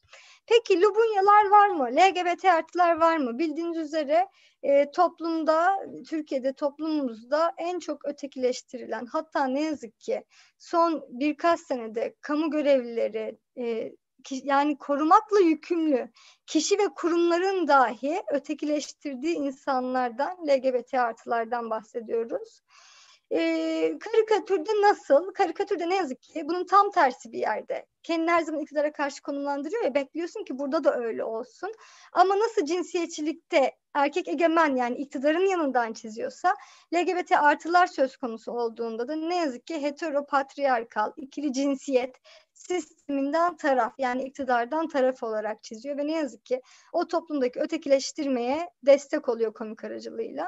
Peki 0.47 0.81
Lubunyalar 0.81 1.49
var 1.49 1.69
mı? 1.69 1.83
LGBT 1.95 2.45
artılar 2.45 2.97
var 2.97 3.17
mı? 3.17 3.39
Bildiğiniz 3.39 3.77
üzere 3.77 4.27
e, 4.63 4.91
toplumda, 4.91 5.79
Türkiye'de 6.09 6.53
toplumumuzda 6.53 7.51
en 7.57 7.79
çok 7.79 8.05
ötekileştirilen 8.05 9.05
hatta 9.05 9.47
ne 9.47 9.61
yazık 9.61 9.99
ki 9.99 10.23
son 10.57 11.05
birkaç 11.09 11.59
senede 11.59 12.15
kamu 12.21 12.51
görevlileri, 12.51 13.37
e, 13.57 13.91
yani 14.43 14.77
korumakla 14.77 15.39
yükümlü 15.39 16.11
kişi 16.45 16.77
ve 16.77 16.87
kurumların 16.95 17.67
dahi 17.67 18.23
ötekileştirdiği 18.33 19.35
insanlardan, 19.35 20.37
LGBT 20.47 20.93
artılardan 20.93 21.69
bahsediyoruz. 21.69 22.61
Ee, 23.31 23.99
karikatürde 23.99 24.71
nasıl? 24.81 25.33
Karikatürde 25.33 25.89
ne 25.89 25.95
yazık 25.95 26.21
ki 26.21 26.47
bunun 26.47 26.65
tam 26.65 26.91
tersi 26.91 27.31
bir 27.31 27.39
yerde. 27.39 27.85
Kendini 28.03 28.31
her 28.31 28.41
zaman 28.41 28.61
iktidara 28.61 28.91
karşı 28.91 29.21
konumlandırıyor 29.21 29.83
ya 29.83 29.93
bekliyorsun 29.93 30.43
ki 30.43 30.59
burada 30.59 30.83
da 30.83 30.95
öyle 30.95 31.23
olsun. 31.23 31.73
Ama 32.13 32.39
nasıl 32.39 32.65
cinsiyetçilikte 32.65 33.71
erkek 33.93 34.27
egemen 34.27 34.75
yani 34.75 34.97
iktidarın 34.97 35.45
yanından 35.45 35.93
çiziyorsa 35.93 36.55
LGBT 36.93 37.31
artılar 37.31 37.87
söz 37.87 38.17
konusu 38.17 38.51
olduğunda 38.51 39.07
da 39.07 39.15
ne 39.15 39.35
yazık 39.35 39.67
ki 39.67 39.81
heteropatriyarkal, 39.81 41.11
ikili 41.17 41.53
cinsiyet, 41.53 42.15
sisteminden 42.75 43.57
taraf 43.57 43.93
yani 43.97 44.23
iktidardan 44.23 44.87
taraf 44.87 45.23
olarak 45.23 45.63
çiziyor 45.63 45.97
ve 45.97 46.07
ne 46.07 46.11
yazık 46.11 46.45
ki 46.45 46.61
o 46.93 47.07
toplumdaki 47.07 47.59
ötekileştirmeye 47.59 48.69
destek 48.85 49.29
oluyor 49.29 49.53
komik 49.53 49.83
aracılığıyla. 49.83 50.47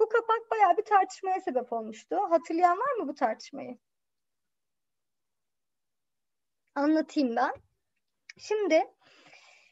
Bu 0.00 0.08
kapak 0.08 0.50
bayağı 0.50 0.76
bir 0.76 0.84
tartışmaya 0.84 1.40
sebep 1.40 1.72
olmuştu. 1.72 2.16
Hatırlayan 2.30 2.78
var 2.78 2.92
mı 2.92 3.08
bu 3.08 3.14
tartışmayı? 3.14 3.78
Anlatayım 6.74 7.36
ben. 7.36 7.52
Şimdi 8.38 8.84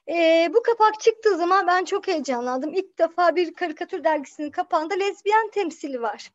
e, 0.09 0.49
bu 0.55 0.63
kapak 0.63 1.01
çıktığı 1.01 1.37
zaman 1.37 1.67
ben 1.67 1.85
çok 1.85 2.09
heyecanlandım. 2.09 2.75
İlk 2.75 2.99
defa 2.99 3.37
bir 3.37 3.55
karikatür 3.55 4.05
dergisinin 4.05 4.51
kapağında 4.51 4.95
lezbiyen 4.95 5.51
temsili 5.51 6.03
var 6.03 6.31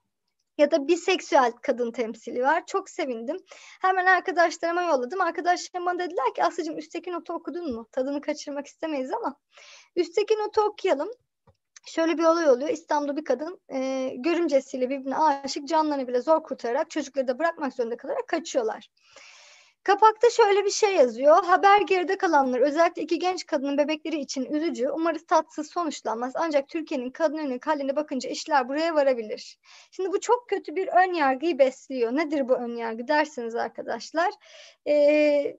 ya 0.57 0.71
da 0.71 0.87
biseksüel 0.87 1.51
kadın 1.51 1.91
temsili 1.91 2.41
var. 2.41 2.63
Çok 2.65 2.89
sevindim. 2.89 3.37
Hemen 3.81 4.05
arkadaşlarıma 4.05 4.81
yolladım. 4.81 5.21
Arkadaşlarım 5.21 5.85
bana 5.85 5.99
dediler 5.99 6.33
ki 6.35 6.43
Aslı'cığım 6.43 6.77
üstteki 6.77 7.11
notu 7.11 7.33
okudun 7.33 7.73
mu? 7.75 7.87
Tadını 7.91 8.21
kaçırmak 8.21 8.67
istemeyiz 8.67 9.11
ama 9.13 9.35
üstteki 9.95 10.33
notu 10.33 10.61
okuyalım. 10.61 11.09
Şöyle 11.85 12.17
bir 12.17 12.23
olay 12.23 12.49
oluyor. 12.49 12.69
İstanbul'da 12.69 13.17
bir 13.17 13.25
kadın 13.25 13.61
e, 13.73 14.11
görümcesiyle 14.15 14.89
birbirine 14.89 15.17
aşık 15.17 15.67
canlarını 15.67 16.07
bile 16.07 16.21
zor 16.21 16.43
kurtararak 16.43 16.89
çocukları 16.89 17.27
da 17.27 17.39
bırakmak 17.39 17.73
zorunda 17.73 17.97
kalarak 17.97 18.27
kaçıyorlar. 18.27 18.89
Kapakta 19.85 20.29
şöyle 20.29 20.65
bir 20.65 20.69
şey 20.69 20.95
yazıyor. 20.95 21.43
Haber 21.43 21.81
geride 21.81 22.17
kalanlar 22.17 22.59
özellikle 22.59 23.01
iki 23.01 23.19
genç 23.19 23.45
kadının 23.45 23.77
bebekleri 23.77 24.19
için 24.19 24.45
üzücü. 24.45 24.89
Umarız 24.89 25.25
tatsız 25.25 25.69
sonuçlanmaz. 25.71 26.33
Ancak 26.35 26.67
Türkiye'nin 26.69 27.09
kadın 27.09 27.37
örnek 27.37 27.67
haline 27.67 27.95
bakınca 27.95 28.29
işler 28.29 28.69
buraya 28.69 28.95
varabilir. 28.95 29.59
Şimdi 29.91 30.11
bu 30.11 30.19
çok 30.19 30.49
kötü 30.49 30.75
bir 30.75 30.87
ön 30.87 31.13
yargıyı 31.13 31.59
besliyor. 31.59 32.15
Nedir 32.15 32.49
bu 32.49 32.53
ön 32.53 32.75
yargı 32.75 33.07
dersiniz 33.07 33.55
arkadaşlar? 33.55 34.33
Ee, 34.87 35.57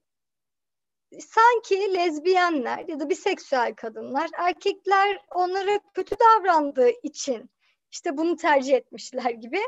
sanki 1.21 1.95
lezbiyenler 1.95 2.89
ya 2.89 3.01
da 3.01 3.09
biseksüel 3.09 3.75
kadınlar 3.75 4.31
erkekler 4.39 5.21
onlara 5.35 5.81
kötü 5.95 6.17
davrandığı 6.19 6.91
için 7.03 7.51
işte 7.93 8.17
bunu 8.17 8.37
tercih 8.37 8.75
etmişler 8.75 9.31
gibi 9.31 9.59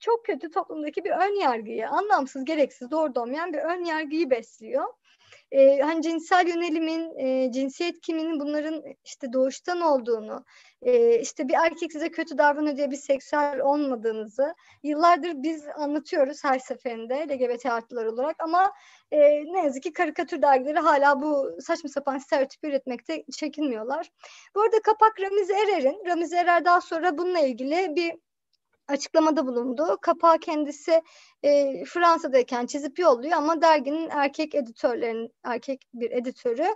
çok 0.00 0.24
kötü 0.24 0.50
toplumdaki 0.50 1.04
bir 1.04 1.10
ön 1.10 1.40
yargıyı, 1.40 1.88
anlamsız, 1.88 2.44
gereksiz, 2.44 2.90
doğru 2.90 3.12
olmayan 3.20 3.52
bir 3.52 3.58
ön 3.58 3.84
yargıyı 3.84 4.30
besliyor. 4.30 4.84
E, 5.52 5.80
hani 5.80 6.02
cinsel 6.02 6.48
yönelimin, 6.48 7.18
e, 7.18 7.52
cinsiyet 7.52 8.00
kiminin 8.00 8.40
bunların 8.40 8.82
işte 9.04 9.32
doğuştan 9.32 9.80
olduğunu, 9.80 10.44
e, 10.82 11.20
işte 11.20 11.48
bir 11.48 11.54
erkek 11.54 11.92
size 11.92 12.10
kötü 12.10 12.38
davranıyor 12.38 12.76
diye 12.76 12.90
bir 12.90 12.96
seksüel 12.96 13.60
olmadığınızı 13.60 14.54
yıllardır 14.82 15.32
biz 15.34 15.64
anlatıyoruz 15.76 16.44
her 16.44 16.58
seferinde 16.58 17.14
LGBT 17.14 17.66
artılar 17.66 18.04
olarak 18.04 18.36
ama 18.38 18.72
e, 19.10 19.18
ne 19.44 19.64
yazık 19.64 19.82
ki 19.82 19.92
karikatür 19.92 20.42
dergileri 20.42 20.78
hala 20.78 21.22
bu 21.22 21.50
saçma 21.60 21.90
sapan 21.90 22.18
stereotip 22.18 22.64
üretmekte 22.64 23.24
çekinmiyorlar. 23.32 24.10
Bu 24.54 24.62
arada 24.62 24.82
kapak 24.82 25.20
Ramiz 25.20 25.50
Erer'in, 25.50 26.06
Ramiz 26.06 26.32
Erer 26.32 26.64
daha 26.64 26.80
sonra 26.80 27.18
bununla 27.18 27.38
ilgili 27.38 27.96
bir 27.96 28.14
açıklamada 28.88 29.46
bulundu. 29.46 29.98
Kapağı 30.02 30.38
kendisi 30.38 31.02
e, 31.42 31.84
Fransa'dayken 31.84 32.66
çizip 32.66 32.98
yolluyor 32.98 33.32
ama 33.32 33.62
derginin 33.62 34.08
erkek 34.10 34.54
editörlerin 34.54 35.32
erkek 35.44 35.82
bir 35.94 36.10
editörü 36.10 36.66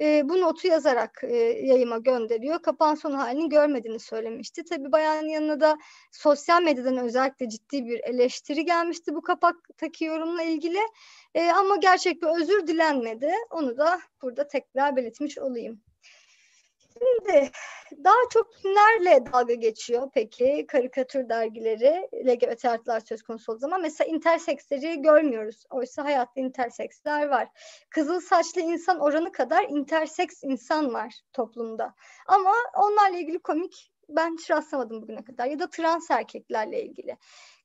e, 0.00 0.28
bu 0.28 0.40
notu 0.40 0.68
yazarak 0.68 1.20
e, 1.24 1.36
yayıma 1.66 1.98
gönderiyor. 1.98 2.62
Kapağın 2.62 2.94
son 2.94 3.12
halini 3.12 3.48
görmediğini 3.48 4.00
söylemişti. 4.00 4.64
Tabi 4.64 4.92
bayanın 4.92 5.28
yanına 5.28 5.60
da 5.60 5.78
sosyal 6.12 6.62
medyadan 6.62 6.96
özellikle 6.96 7.48
ciddi 7.48 7.86
bir 7.86 8.00
eleştiri 8.04 8.64
gelmişti 8.64 9.14
bu 9.14 9.22
kapaktaki 9.22 10.04
yorumla 10.04 10.42
ilgili. 10.42 10.80
E, 11.34 11.50
ama 11.50 11.76
gerçek 11.76 12.22
bir 12.22 12.40
özür 12.42 12.66
dilenmedi. 12.66 13.32
Onu 13.50 13.78
da 13.78 14.00
burada 14.22 14.48
tekrar 14.48 14.96
belirtmiş 14.96 15.38
olayım. 15.38 15.82
Şimdi 17.02 17.50
daha 18.04 18.14
çok 18.30 18.54
kimlerle 18.54 19.26
dalga 19.32 19.54
geçiyor 19.54 20.10
peki 20.14 20.66
karikatür 20.68 21.28
dergileri 21.28 22.08
LGBT 22.26 22.64
artılar 22.64 23.00
söz 23.00 23.22
konusu 23.22 23.52
olduğu 23.52 23.60
zaman 23.60 23.82
mesela 23.82 24.10
interseksleri 24.10 25.02
görmüyoruz. 25.02 25.64
Oysa 25.70 26.04
hayatta 26.04 26.40
interseksler 26.40 27.28
var. 27.28 27.48
Kızıl 27.90 28.20
saçlı 28.20 28.60
insan 28.60 29.00
oranı 29.00 29.32
kadar 29.32 29.64
interseks 29.68 30.44
insan 30.44 30.94
var 30.94 31.14
toplumda. 31.32 31.94
Ama 32.26 32.54
onlarla 32.76 33.18
ilgili 33.18 33.38
komik 33.38 33.92
ben 34.08 34.36
hiç 34.38 34.50
rastlamadım 34.50 35.02
bugüne 35.02 35.24
kadar 35.24 35.46
ya 35.46 35.58
da 35.58 35.70
trans 35.70 36.10
erkeklerle 36.10 36.82
ilgili. 36.82 37.16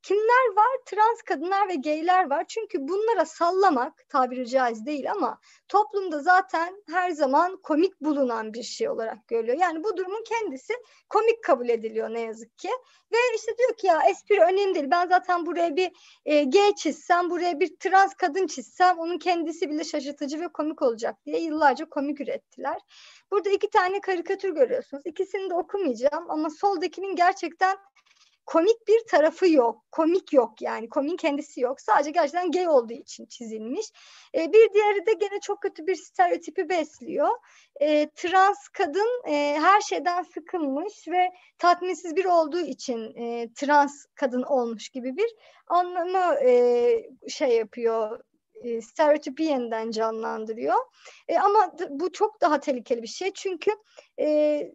Kimler 0.08 0.56
var? 0.56 0.78
Trans 0.86 1.22
kadınlar 1.22 1.68
ve 1.68 1.76
geyler 1.76 2.30
var. 2.30 2.46
Çünkü 2.48 2.88
bunlara 2.88 3.26
sallamak 3.26 4.10
tabiri 4.10 4.48
caiz 4.50 4.86
değil 4.86 5.12
ama 5.12 5.40
toplumda 5.68 6.20
zaten 6.20 6.84
her 6.90 7.12
zaman 7.12 7.58
komik 7.64 8.02
bulunan 8.02 8.54
bir 8.54 8.64
şey 8.64 8.90
olarak 8.90 9.28
görülüyor. 9.28 9.58
Yani 9.58 9.84
bu 9.84 9.98
durumun 9.98 10.24
kendisi 10.24 10.74
komik 11.10 11.44
kabul 11.44 11.70
ediliyor 11.70 12.10
ne 12.10 12.22
yazık 12.22 12.58
ki. 12.58 12.70
Ve 13.12 13.18
işte 13.36 13.58
diyor 13.58 13.78
ki 13.78 13.88
ya 13.88 14.02
espri 14.10 14.40
önemli 14.40 14.76
değil. 14.76 14.88
Ben 14.92 15.08
zaten 15.08 15.46
buraya 15.46 15.76
bir 15.76 15.92
e, 16.26 16.44
gay 16.44 16.76
çizsem, 16.76 17.30
buraya 17.30 17.60
bir 17.60 17.76
trans 17.80 18.14
kadın 18.14 18.48
çizsem 18.48 19.00
onun 19.00 19.18
kendisi 19.18 19.70
bile 19.70 19.84
şaşırtıcı 19.84 20.40
ve 20.40 20.48
komik 20.48 20.82
olacak 20.82 21.16
diye 21.26 21.40
yıllarca 21.40 21.90
komik 21.90 22.22
ürettiler. 22.22 22.82
Burada 23.32 23.50
iki 23.50 23.70
tane 23.70 24.02
karikatür 24.02 24.56
görüyorsunuz. 24.56 25.04
İkisini 25.06 25.50
de 25.50 25.54
okumayacağım 25.56 26.32
ama 26.32 26.50
soldakinin 26.50 27.16
gerçekten 27.16 27.78
komik 28.48 28.88
bir 28.88 29.08
tarafı 29.08 29.50
yok. 29.50 29.86
Komik 29.92 30.34
yok 30.34 30.62
yani. 30.62 30.90
Komik 30.90 31.20
kendisi 31.20 31.62
yok. 31.62 31.82
Sadece 31.82 32.12
gerçekten 32.12 32.52
gay 32.52 32.68
olduğu 32.68 32.94
için 32.94 33.26
çizilmiş. 33.26 33.86
E, 34.36 34.54
bir 34.54 34.74
diğeri 34.74 35.06
de 35.06 35.14
gene 35.14 35.40
çok 35.42 35.62
kötü 35.62 35.88
bir 35.88 35.96
stereotipi 35.96 36.70
besliyor. 36.70 37.30
E, 37.82 38.10
trans 38.16 38.68
kadın 38.68 39.30
e, 39.30 39.58
her 39.62 39.82
şeyden 39.82 40.24
sıkılmış 40.24 41.08
ve 41.08 41.32
tatminsiz 41.58 42.16
bir 42.16 42.26
olduğu 42.26 42.60
için 42.60 43.16
e, 43.16 43.54
trans 43.54 44.06
kadın 44.16 44.44
olmuş 44.44 44.90
gibi 44.90 45.18
bir 45.18 45.36
anlamı 45.68 46.36
e, 46.46 47.10
şey 47.30 47.50
yapıyor 47.50 48.20
e, 48.64 48.82
stereotipi 48.82 49.44
yeniden 49.44 49.92
canlandırıyor. 49.92 50.76
E, 51.28 51.38
ama 51.38 51.74
bu 51.90 52.12
çok 52.12 52.42
daha 52.42 52.60
tehlikeli 52.60 53.04
bir 53.04 53.08
şey 53.08 53.34
çünkü 53.34 53.72
e, 54.20 54.28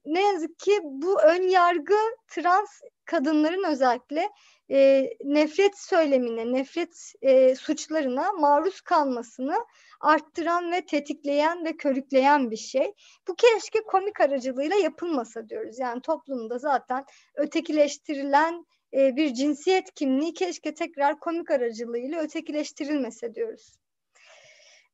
ne 0.06 0.22
yazık 0.22 0.58
ki 0.58 0.80
bu 0.82 1.20
ön 1.20 1.42
yargı 1.42 1.98
trans 2.28 2.80
kadınların 3.12 3.64
özellikle 3.64 4.28
e, 4.70 5.10
nefret 5.24 5.78
söylemine, 5.78 6.52
nefret 6.52 7.12
e, 7.22 7.54
suçlarına 7.54 8.32
maruz 8.32 8.80
kalmasını 8.80 9.56
arttıran 10.00 10.72
ve 10.72 10.86
tetikleyen 10.86 11.64
ve 11.64 11.76
körükleyen 11.76 12.50
bir 12.50 12.56
şey. 12.56 12.92
Bu 13.28 13.34
keşke 13.34 13.78
komik 13.86 14.20
aracılığıyla 14.20 14.76
yapılmasa 14.76 15.48
diyoruz. 15.48 15.78
Yani 15.78 16.00
toplumda 16.00 16.58
zaten 16.58 17.04
ötekileştirilen 17.34 18.64
e, 18.94 19.16
bir 19.16 19.34
cinsiyet 19.34 19.94
kimliği 19.94 20.34
keşke 20.34 20.74
tekrar 20.74 21.20
komik 21.20 21.50
aracılığıyla 21.50 22.20
ötekileştirilmese 22.20 23.34
diyoruz. 23.34 23.81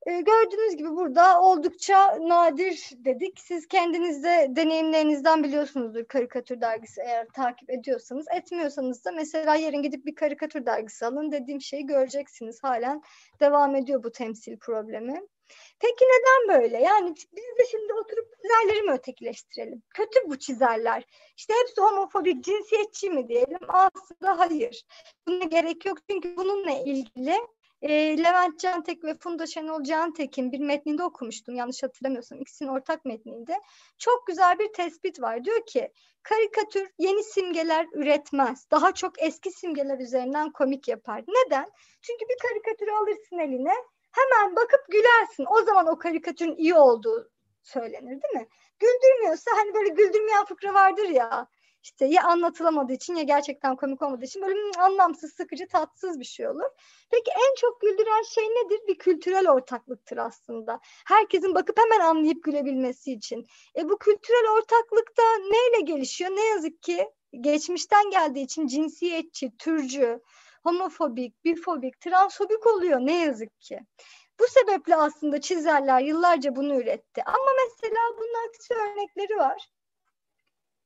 E, 0.07 0.21
gördüğünüz 0.21 0.77
gibi 0.77 0.91
burada 0.91 1.43
oldukça 1.43 2.19
nadir 2.21 2.91
dedik. 2.97 3.41
Siz 3.41 3.69
kendiniz 3.69 4.25
de 4.25 4.47
deneyimlerinizden 4.51 5.45
biliyorsunuzdur 5.45 6.05
karikatür 6.05 6.61
dergisi 6.61 7.01
eğer 7.01 7.27
takip 7.29 7.71
ediyorsanız. 7.71 8.27
Etmiyorsanız 8.35 9.05
da 9.05 9.13
mesela 9.13 9.57
yarın 9.57 9.83
gidip 9.83 10.07
bir 10.07 10.15
karikatür 10.15 10.67
dergisi 10.67 11.07
alın 11.07 11.33
dediğim 11.33 11.61
şeyi 11.61 11.87
göreceksiniz. 11.87 12.65
Halen 12.65 13.03
devam 13.41 13.77
ediyor 13.77 14.03
bu 14.03 14.13
temsil 14.13 14.59
problemi. 14.59 15.23
Peki 15.81 16.05
neden 16.05 16.63
böyle? 16.63 16.79
Yani 16.79 17.15
biz 17.17 17.59
de 17.59 17.67
şimdi 17.71 17.93
oturup 17.93 18.29
çizerleri 18.43 18.83
mi 18.83 18.93
ötekileştirelim? 18.93 19.83
Kötü 19.95 20.21
bu 20.29 20.39
çizerler. 20.39 21.05
İşte 21.37 21.55
hepsi 21.61 21.81
homofobik, 21.81 22.45
cinsiyetçi 22.45 23.11
mi 23.11 23.29
diyelim? 23.29 23.59
Aslında 23.69 24.39
hayır. 24.39 24.85
Buna 25.27 25.45
gerek 25.45 25.87
yok 25.87 25.99
çünkü 26.11 26.37
bununla 26.37 26.71
ilgili 26.71 27.35
e, 27.83 28.19
Levent 28.19 28.61
Cantek 28.61 29.05
ve 29.05 29.15
Funda 29.15 29.47
Şenol 29.47 29.83
Cantek'in 29.83 30.53
bir 30.53 30.61
metninde 30.61 31.05
okumuştum 31.05 31.55
yanlış 31.55 31.83
hatırlamıyorsam 31.83 32.41
ikisinin 32.41 32.69
ortak 32.69 33.05
metninde. 33.05 33.61
Çok 33.99 34.27
güzel 34.27 34.59
bir 34.59 34.73
tespit 34.73 35.21
var. 35.21 35.45
Diyor 35.45 35.67
ki 35.67 35.93
karikatür 36.23 36.91
yeni 36.99 37.25
simgeler 37.25 37.87
üretmez. 37.93 38.71
Daha 38.71 38.95
çok 38.95 39.23
eski 39.23 39.51
simgeler 39.51 39.99
üzerinden 39.99 40.53
komik 40.53 40.89
yapar. 40.89 41.25
Neden? 41.29 41.71
Çünkü 42.03 42.25
bir 42.29 42.39
karikatürü 42.49 42.91
alırsın 42.91 43.39
eline 43.39 43.75
hemen 44.13 44.57
bakıp 44.57 44.87
gülersin. 44.89 45.47
O 45.51 45.63
zaman 45.63 45.87
o 45.87 45.99
karikatürün 45.99 46.57
iyi 46.57 46.75
olduğu 46.75 47.31
söylenir 47.63 48.23
değil 48.23 48.35
mi? 48.35 48.49
Güldürmüyorsa 48.79 49.51
hani 49.57 49.75
böyle 49.75 49.89
güldürmeyen 49.89 50.45
fıkra 50.45 50.75
vardır 50.75 51.09
ya 51.09 51.49
işte 51.89 52.07
ya 52.07 52.23
anlatılamadığı 52.25 52.93
için 52.93 53.15
ya 53.15 53.23
gerçekten 53.23 53.77
komik 53.77 54.03
olmadığı 54.03 54.25
için 54.25 54.43
böyle 54.43 54.55
hmm, 54.55 54.83
anlamsız, 54.83 55.33
sıkıcı, 55.33 55.69
tatsız 55.69 56.21
bir 56.21 56.25
şey 56.25 56.49
olur. 56.49 56.71
Peki 57.11 57.31
en 57.31 57.55
çok 57.57 57.81
güldüren 57.81 58.23
şey 58.23 58.45
nedir? 58.45 58.81
Bir 58.89 58.99
kültürel 58.99 59.49
ortaklıktır 59.49 60.17
aslında. 60.17 60.81
Herkesin 61.07 61.55
bakıp 61.55 61.79
hemen 61.79 62.01
anlayıp 62.01 62.45
gülebilmesi 62.45 63.13
için. 63.13 63.47
E 63.77 63.89
bu 63.89 63.99
kültürel 63.99 64.51
ortaklıkta 64.57 65.23
neyle 65.37 65.81
gelişiyor? 65.81 66.31
Ne 66.31 66.45
yazık 66.45 66.83
ki 66.83 67.09
geçmişten 67.41 68.11
geldiği 68.11 68.45
için 68.45 68.67
cinsiyetçi, 68.67 69.57
türcü, 69.59 70.21
homofobik, 70.63 71.45
bifobik, 71.45 72.01
transfobik 72.01 72.67
oluyor 72.67 73.01
ne 73.01 73.25
yazık 73.25 73.61
ki. 73.61 73.81
Bu 74.41 74.45
sebeple 74.49 74.97
aslında 74.97 75.41
çizerler 75.41 76.01
yıllarca 76.01 76.57
bunu 76.57 76.81
üretti. 76.81 77.23
Ama 77.27 77.51
mesela 77.65 78.01
bunun 78.19 78.49
aksi 78.49 78.75
örnekleri 78.75 79.37
var. 79.37 79.78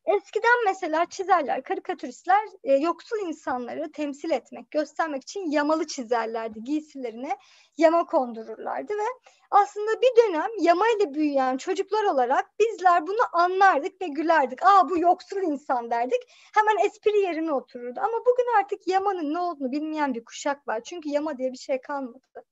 Eskiden 0.06 0.64
mesela 0.66 1.06
çizerler, 1.06 1.62
karikatüristler 1.62 2.48
e, 2.64 2.72
yoksul 2.72 3.16
insanları 3.26 3.92
temsil 3.92 4.30
etmek, 4.30 4.70
göstermek 4.70 5.22
için 5.22 5.50
yamalı 5.50 5.86
çizerlerdi. 5.86 6.64
Giysilerine 6.64 7.36
yama 7.76 8.06
kondururlardı 8.06 8.92
ve 8.92 9.06
aslında 9.50 9.90
bir 10.02 10.22
dönem 10.22 10.50
yama 10.60 10.84
ile 10.88 11.14
büyüyen 11.14 11.56
çocuklar 11.56 12.04
olarak 12.04 12.50
bizler 12.60 13.06
bunu 13.06 13.22
anlardık 13.32 14.02
ve 14.02 14.06
gülerdik. 14.06 14.66
Aa 14.66 14.90
bu 14.90 14.98
yoksul 14.98 15.42
insan 15.42 15.90
derdik. 15.90 16.22
Hemen 16.54 16.86
espri 16.86 17.18
yerine 17.18 17.52
otururdu. 17.52 18.00
Ama 18.00 18.18
bugün 18.20 18.60
artık 18.60 18.86
yamanın 18.88 19.34
ne 19.34 19.38
olduğunu 19.38 19.72
bilmeyen 19.72 20.14
bir 20.14 20.24
kuşak 20.24 20.68
var. 20.68 20.82
Çünkü 20.84 21.08
yama 21.08 21.38
diye 21.38 21.52
bir 21.52 21.58
şey 21.58 21.80
kalmadı. 21.80 22.44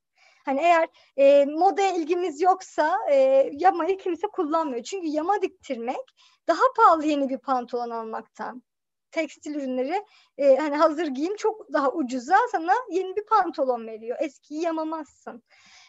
Hani 0.45 0.59
eğer 0.61 0.89
e, 1.17 1.45
modaya 1.45 1.93
ilgimiz 1.93 2.41
yoksa 2.41 2.97
e, 3.11 3.49
yamayı 3.53 3.97
kimse 3.97 4.27
kullanmıyor. 4.27 4.83
Çünkü 4.83 5.07
yama 5.07 5.41
diktirmek 5.41 6.15
daha 6.47 6.63
pahalı 6.77 7.05
yeni 7.05 7.29
bir 7.29 7.37
pantolon 7.37 7.89
almaktan. 7.89 8.63
Tekstil 9.11 9.55
ürünleri 9.55 10.05
e, 10.37 10.55
hani 10.55 10.75
hazır 10.75 11.07
giyim 11.07 11.35
çok 11.35 11.73
daha 11.73 11.91
ucuza 11.91 12.37
sana 12.51 12.73
yeni 12.89 13.15
bir 13.15 13.25
pantolon 13.25 13.87
veriyor. 13.87 14.17
Eskiyi 14.21 14.61
yamamazsın. 14.61 15.43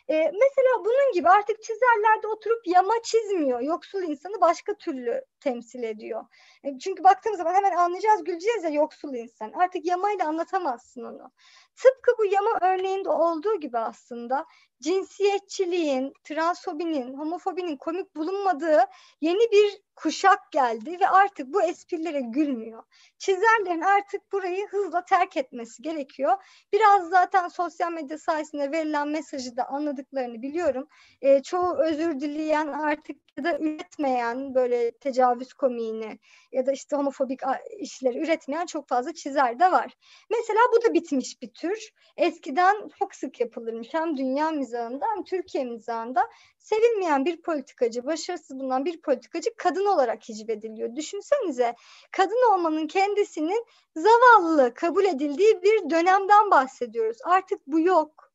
E, 0.08 0.14
mesela 0.14 0.84
bunun 0.84 1.12
gibi 1.14 1.28
artık 1.28 1.62
çizerler 1.62 2.22
de 2.22 2.26
oturup 2.26 2.66
yama 2.66 2.94
çizmiyor. 3.02 3.60
Yoksul 3.60 4.02
insanı 4.02 4.40
başka 4.40 4.74
türlü 4.74 5.24
temsil 5.42 5.82
ediyor. 5.82 6.24
E, 6.64 6.78
çünkü 6.78 7.04
baktığımız 7.04 7.38
zaman 7.38 7.54
hemen 7.54 7.76
anlayacağız, 7.76 8.24
güleceğiz 8.24 8.64
ya 8.64 8.70
yoksul 8.70 9.14
insan. 9.14 9.52
Artık 9.52 9.86
yamayla 9.86 10.28
anlatamazsın 10.28 11.04
onu. 11.04 11.30
Tıpkı 11.76 12.12
bu 12.18 12.24
yama 12.24 12.58
örneğinde 12.60 13.08
olduğu 13.08 13.60
gibi 13.60 13.78
aslında 13.78 14.46
cinsiyetçiliğin, 14.82 16.12
transfobinin, 16.24 17.14
homofobinin 17.14 17.76
komik 17.76 18.16
bulunmadığı 18.16 18.80
yeni 19.20 19.52
bir 19.52 19.82
kuşak 19.96 20.52
geldi 20.52 21.00
ve 21.00 21.08
artık 21.08 21.46
bu 21.46 21.62
esprilere 21.62 22.20
gülmüyor. 22.20 22.82
Çizerlerin 23.18 23.80
artık 23.80 24.32
burayı 24.32 24.68
hızla 24.68 25.04
terk 25.04 25.36
etmesi 25.36 25.82
gerekiyor. 25.82 26.32
Biraz 26.72 27.08
zaten 27.08 27.48
sosyal 27.48 27.92
medya 27.92 28.18
sayesinde 28.18 28.72
verilen 28.72 29.08
mesajı 29.08 29.56
da 29.56 29.68
anladıklarını 29.68 30.42
biliyorum. 30.42 30.88
E, 31.22 31.42
çoğu 31.42 31.76
özür 31.78 32.20
dileyen 32.20 32.66
artık 32.66 33.16
ya 33.38 33.44
da 33.44 33.58
üretmeyen 33.58 34.54
böyle 34.54 34.90
tecavüz 34.90 35.52
komiğini 35.52 36.18
ya 36.52 36.66
da 36.66 36.72
işte 36.72 36.96
homofobik 36.96 37.40
işleri 37.78 38.18
üretmeyen 38.18 38.66
çok 38.66 38.88
fazla 38.88 39.14
çizer 39.14 39.58
de 39.60 39.72
var. 39.72 39.94
Mesela 40.30 40.60
bu 40.72 40.88
da 40.88 40.94
bitmiş 40.94 41.42
bir 41.42 41.52
tür. 41.54 41.92
Eskiden 42.16 42.88
çok 42.98 43.14
sık 43.14 43.40
yapılırmış 43.40 43.88
hem 43.94 44.16
dünya 44.16 44.50
mizahında 44.50 45.06
hem 45.14 45.24
Türkiye 45.24 45.64
mizahında 45.64 46.28
sevilmeyen 46.58 47.24
bir 47.24 47.42
politikacı, 47.42 48.06
başarısız 48.06 48.58
bulunan 48.58 48.84
bir 48.84 49.00
politikacı 49.00 49.50
kadın 49.56 49.86
olarak 49.86 50.28
hicvediliyor. 50.28 50.96
Düşünsenize 50.96 51.74
kadın 52.10 52.54
olmanın 52.54 52.86
kendisinin 52.86 53.66
zavallı 53.96 54.74
kabul 54.74 55.04
edildiği 55.04 55.62
bir 55.62 55.90
dönemden 55.90 56.50
bahsediyoruz. 56.50 57.18
Artık 57.24 57.66
bu 57.66 57.80
yok. 57.80 58.32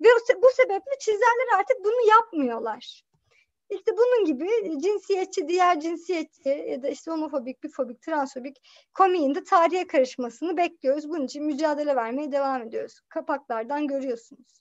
Ve 0.00 0.08
bu 0.42 0.46
sebeple 0.56 0.98
çizerler 1.00 1.58
artık 1.58 1.76
bunu 1.84 2.08
yapmıyorlar. 2.08 3.09
İşte 3.70 3.92
bunun 3.96 4.24
gibi 4.24 4.48
cinsiyetçi, 4.82 5.48
diğer 5.48 5.80
cinsiyetçi 5.80 6.48
ya 6.48 6.82
da 6.82 6.88
işte 6.88 7.10
homofobik, 7.10 7.62
bifobik, 7.62 8.02
transfobik 8.02 8.56
komiğin 8.94 9.34
de 9.34 9.44
tarihe 9.44 9.86
karışmasını 9.86 10.56
bekliyoruz. 10.56 11.08
Bunun 11.08 11.24
için 11.24 11.44
mücadele 11.44 11.96
vermeye 11.96 12.32
devam 12.32 12.62
ediyoruz. 12.62 13.00
Kapaklardan 13.08 13.86
görüyorsunuz. 13.86 14.60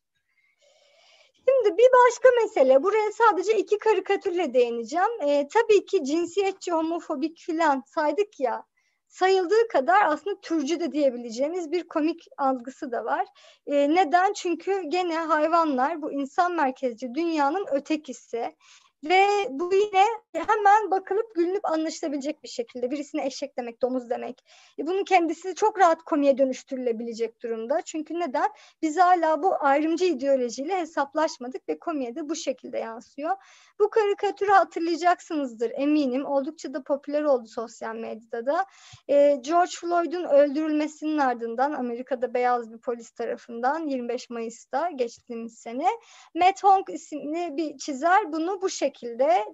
Şimdi 1.50 1.78
bir 1.78 1.88
başka 2.08 2.30
mesele, 2.44 2.84
buraya 2.84 3.12
sadece 3.12 3.58
iki 3.58 3.78
karikatürle 3.78 4.54
değineceğim. 4.54 5.22
E, 5.22 5.48
tabii 5.48 5.86
ki 5.86 6.04
cinsiyetçi, 6.04 6.72
homofobik 6.72 7.38
filan 7.38 7.84
saydık 7.86 8.40
ya, 8.40 8.64
sayıldığı 9.08 9.68
kadar 9.72 10.06
aslında 10.06 10.42
türcü 10.42 10.80
de 10.80 10.92
diyebileceğimiz 10.92 11.72
bir 11.72 11.88
komik 11.88 12.26
algısı 12.38 12.92
da 12.92 13.06
var. 13.06 13.26
E, 13.68 13.96
neden? 13.96 14.34
Çünkü 14.34 14.82
gene 14.88 15.18
hayvanlar 15.18 16.02
bu 16.02 16.12
insan 16.12 16.56
merkezci 16.56 17.14
dünyanın 17.14 17.66
ötekisi. 17.72 18.56
Ve 19.04 19.48
bu 19.50 19.74
yine 19.74 20.06
hemen 20.34 20.92
bakılıp 20.92 21.36
gülünüp 21.36 21.66
anlaşılabilecek 21.66 22.44
bir 22.44 22.48
şekilde. 22.48 22.92
Birisine 22.92 23.26
eşek 23.26 23.58
demek, 23.58 23.82
domuz 23.82 24.10
demek. 24.10 24.46
E 24.80 24.88
bunun 24.88 25.04
kendisi 25.04 25.56
çok 25.56 25.80
rahat 25.80 26.04
komiye 26.04 26.38
dönüştürülebilecek 26.38 27.42
durumda. 27.44 27.82
Çünkü 27.82 28.20
neden? 28.20 28.50
Biz 28.82 28.98
hala 28.98 29.44
bu 29.44 29.56
ayrımcı 29.60 30.06
ideolojiyle 30.06 30.80
hesaplaşmadık 30.80 31.70
ve 31.70 31.80
komiye 31.80 32.16
de 32.16 32.30
bu 32.30 32.36
şekilde 32.36 32.78
yansıyor. 32.78 33.36
Bu 33.80 33.90
karikatürü 33.90 34.52
hatırlayacaksınızdır 34.52 35.72
eminim. 35.76 36.26
Oldukça 36.26 36.74
da 36.74 36.84
popüler 36.84 37.24
oldu 37.24 37.48
sosyal 37.48 37.96
medyada 37.96 38.46
da. 38.46 38.66
E, 39.08 39.36
George 39.42 39.72
Floyd'un 39.82 40.24
öldürülmesinin 40.24 41.18
ardından 41.18 41.74
Amerika'da 41.74 42.34
beyaz 42.34 42.74
bir 42.74 42.78
polis 42.78 43.12
tarafından 43.12 43.88
25 43.88 44.30
Mayıs'ta 44.30 44.90
geçtiğimiz 44.90 45.54
sene 45.54 45.88
Matt 46.36 46.64
Hong 46.64 46.90
isimli 46.90 47.58
bir 47.58 47.78
çizer 47.78 48.34
bunu 48.34 48.62
bu 48.62 48.70
şekilde 48.70 48.89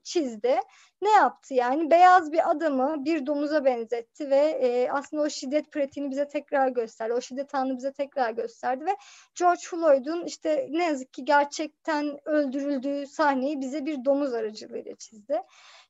çizdi 0.03 0.59
ne 1.01 1.09
yaptı 1.09 1.53
yani? 1.53 1.91
Beyaz 1.91 2.31
bir 2.31 2.51
adamı 2.51 3.05
bir 3.05 3.25
domuza 3.25 3.65
benzetti 3.65 4.29
ve 4.29 4.35
e, 4.37 4.89
aslında 4.91 5.23
o 5.23 5.29
şiddet 5.29 5.71
pratiğini 5.71 6.11
bize 6.11 6.27
tekrar 6.27 6.67
gösterdi. 6.67 7.13
O 7.13 7.21
şiddet 7.21 7.55
anını 7.55 7.77
bize 7.77 7.91
tekrar 7.91 8.31
gösterdi 8.31 8.85
ve 8.85 8.95
George 9.39 9.61
Floyd'un 9.63 10.25
işte 10.25 10.67
ne 10.71 10.83
yazık 10.85 11.13
ki 11.13 11.25
gerçekten 11.25 12.17
öldürüldüğü 12.25 13.07
sahneyi 13.07 13.61
bize 13.61 13.85
bir 13.85 14.05
domuz 14.05 14.33
aracılığıyla 14.33 14.95
çizdi. 14.95 15.41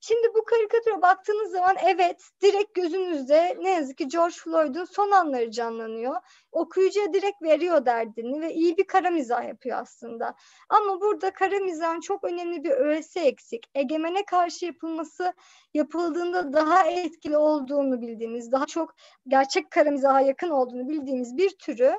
Şimdi 0.08 0.28
bu 0.36 0.45
karikatüre 0.45 1.01
baktığınız 1.01 1.51
zaman 1.51 1.76
evet 1.86 2.24
direkt 2.41 2.74
gözünüzde 2.76 3.58
ne 3.62 3.70
yazık 3.70 3.97
ki 3.97 4.08
George 4.08 4.36
Floyd'un 4.36 4.86
son 4.86 5.12
anları 5.12 5.51
canlanıyor. 5.51 6.16
Okuyucuya 6.51 7.14
direkt 7.14 7.41
veriyor 7.41 7.86
derdini 7.86 8.41
ve 8.41 8.53
iyi 8.53 8.78
bir 8.78 8.88
kara 8.88 9.10
mizah 9.10 9.47
yapıyor 9.47 9.78
aslında. 9.82 10.36
Ama 10.70 11.01
burada 11.01 11.34
kara 11.34 11.60
mizahın 11.60 11.99
çok 11.99 12.24
önemli 12.24 12.64
bir 12.64 12.72
öğesi 12.72 13.20
eksik. 13.20 13.70
Egemene 13.76 14.26
karşı 14.26 14.66
yapılması 14.66 15.34
yapıldığında 15.74 16.53
daha 16.53 16.88
etkili 16.88 17.38
olduğunu 17.38 18.01
bildiğimiz, 18.01 18.51
daha 18.51 18.66
çok 18.66 18.95
gerçek 19.28 19.72
kara 19.72 19.91
mizaha 19.91 20.22
yakın 20.22 20.49
olduğunu 20.49 20.89
bildiğimiz 20.89 21.38
bir 21.38 21.49
türü 21.49 21.95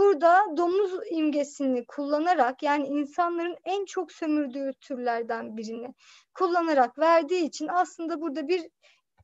Burada 0.00 0.56
domuz 0.56 0.92
imgesini 1.10 1.84
kullanarak 1.86 2.62
yani 2.62 2.86
insanların 2.86 3.56
en 3.64 3.84
çok 3.84 4.12
sömürdüğü 4.12 4.72
türlerden 4.80 5.56
birini 5.56 5.94
kullanarak 6.34 6.98
verdiği 6.98 7.44
için 7.44 7.68
aslında 7.68 8.20
burada 8.20 8.48
bir 8.48 8.68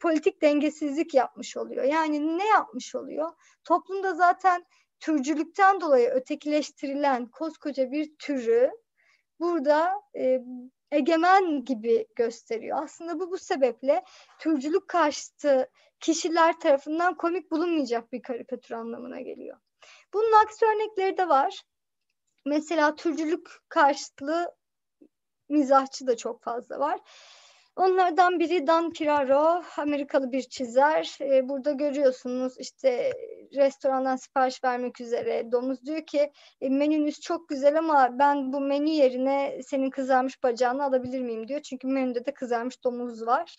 politik 0.01 0.43
dengesizlik 0.43 1.14
yapmış 1.14 1.57
oluyor. 1.57 1.85
Yani 1.85 2.39
ne 2.39 2.47
yapmış 2.47 2.95
oluyor? 2.95 3.33
Toplumda 3.64 4.14
zaten 4.14 4.64
türcülükten 5.01 5.81
dolayı 5.81 6.09
ötekileştirilen 6.09 7.27
koskoca 7.27 7.91
bir 7.91 8.16
türü 8.18 8.70
burada 9.41 9.93
e, 10.16 10.41
egemen 10.91 11.64
gibi 11.64 12.07
gösteriyor. 12.16 12.83
Aslında 12.83 13.20
bu 13.20 13.31
bu 13.31 13.39
sebeple 13.39 14.05
türcülük 14.39 14.89
karşıtı 14.89 15.70
kişiler 16.01 16.61
tarafından 16.61 17.16
komik 17.16 17.51
bulunmayacak 17.51 18.12
bir 18.12 18.22
karikatür 18.22 18.74
anlamına 18.74 19.20
geliyor. 19.20 19.57
Bunun 20.16 20.32
aksi 20.32 20.66
örnekleri 20.66 21.18
de 21.18 21.28
var. 21.28 21.62
Mesela 22.46 22.94
türcülük 22.94 23.50
karşıtlığı 23.68 24.54
mizahçı 25.48 26.06
da 26.06 26.16
çok 26.16 26.42
fazla 26.42 26.78
var. 26.78 27.00
Onlardan 27.76 28.40
biri 28.40 28.66
Dan 28.66 28.92
Piraro, 28.92 29.62
Amerikalı 29.76 30.32
bir 30.32 30.42
çizer. 30.42 31.18
Ee, 31.20 31.48
burada 31.48 31.72
görüyorsunuz 31.72 32.54
işte 32.58 33.12
restorandan 33.54 34.16
sipariş 34.16 34.64
vermek 34.64 35.00
üzere 35.00 35.52
domuz 35.52 35.84
diyor 35.86 36.06
ki 36.06 36.32
e, 36.60 36.68
menünüz 36.68 37.20
çok 37.20 37.48
güzel 37.48 37.78
ama 37.78 38.18
ben 38.18 38.52
bu 38.52 38.60
menü 38.60 38.90
yerine 38.90 39.60
senin 39.62 39.90
kızarmış 39.90 40.42
bacağını 40.42 40.84
alabilir 40.84 41.20
miyim 41.20 41.48
diyor. 41.48 41.60
Çünkü 41.62 41.86
menüde 41.86 42.24
de 42.24 42.34
kızarmış 42.34 42.84
domuz 42.84 43.26
var. 43.26 43.56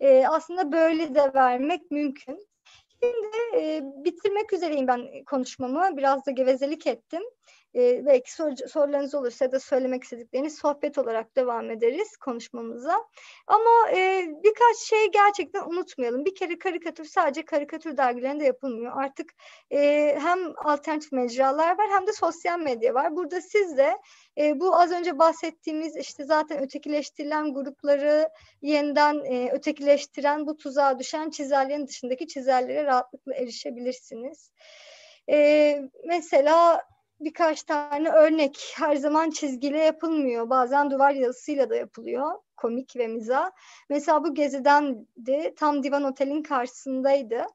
Ee, 0.00 0.26
aslında 0.26 0.72
böyle 0.72 1.14
de 1.14 1.34
vermek 1.34 1.90
mümkün. 1.90 2.53
Şimdi 3.02 3.56
e, 3.56 3.82
bitirmek 4.04 4.52
üzereyim 4.52 4.86
ben 4.86 5.24
konuşmamı. 5.24 5.96
Biraz 5.96 6.26
da 6.26 6.30
gevezelik 6.30 6.86
ettim. 6.86 7.22
E, 7.76 8.06
belki 8.06 8.32
sor, 8.32 8.52
sorularınız 8.56 9.14
olursa 9.14 9.52
da 9.52 9.60
söylemek 9.60 10.04
istedikleriniz 10.04 10.58
sohbet 10.58 10.98
olarak 10.98 11.36
devam 11.36 11.70
ederiz 11.70 12.16
konuşmamıza. 12.16 13.04
Ama 13.46 13.90
e, 13.90 14.26
birkaç 14.44 14.76
şey 14.76 15.10
gerçekten 15.12 15.64
unutmayalım. 15.64 16.24
Bir 16.24 16.34
kere 16.34 16.58
karikatür 16.58 17.04
sadece 17.04 17.44
karikatür 17.44 17.96
dergilerinde 17.96 18.44
yapılmıyor. 18.44 18.92
Artık 18.96 19.30
e, 19.70 19.80
hem 20.20 20.38
alternatif 20.56 21.12
mecralar 21.12 21.78
var 21.78 21.86
hem 21.90 22.06
de 22.06 22.12
sosyal 22.12 22.58
medya 22.58 22.94
var. 22.94 23.16
Burada 23.16 23.40
siz 23.40 23.76
de 23.76 23.98
e, 24.38 24.60
bu 24.60 24.76
az 24.76 24.92
önce 24.92 25.18
bahsettiğimiz 25.18 25.96
işte 25.96 26.24
zaten 26.24 26.62
ötekileştirilen 26.62 27.54
grupları 27.54 28.28
yeniden 28.62 29.24
e, 29.24 29.50
ötekileştiren 29.52 30.46
bu 30.46 30.56
tuzağa 30.56 30.98
düşen 30.98 31.30
çizerlerin 31.30 31.86
dışındaki 31.86 32.28
çizerlere 32.28 32.84
rahatlıkla 32.84 33.34
erişebilirsiniz. 33.34 34.50
E, 35.30 35.80
mesela 36.04 36.82
birkaç 37.20 37.62
tane 37.62 38.08
örnek 38.08 38.72
her 38.76 38.96
zaman 38.96 39.30
çizgiyle 39.30 39.78
yapılmıyor. 39.78 40.50
Bazen 40.50 40.90
duvar 40.90 41.10
yazısıyla 41.10 41.70
da 41.70 41.76
yapılıyor. 41.76 42.32
Komik 42.56 42.96
ve 42.96 43.06
miza. 43.06 43.52
Mesela 43.90 44.24
bu 44.24 44.34
gezidendi. 44.34 45.54
Tam 45.56 45.82
Divan 45.82 46.04
Otel'in 46.04 46.42
karşısındaydı. 46.42 47.46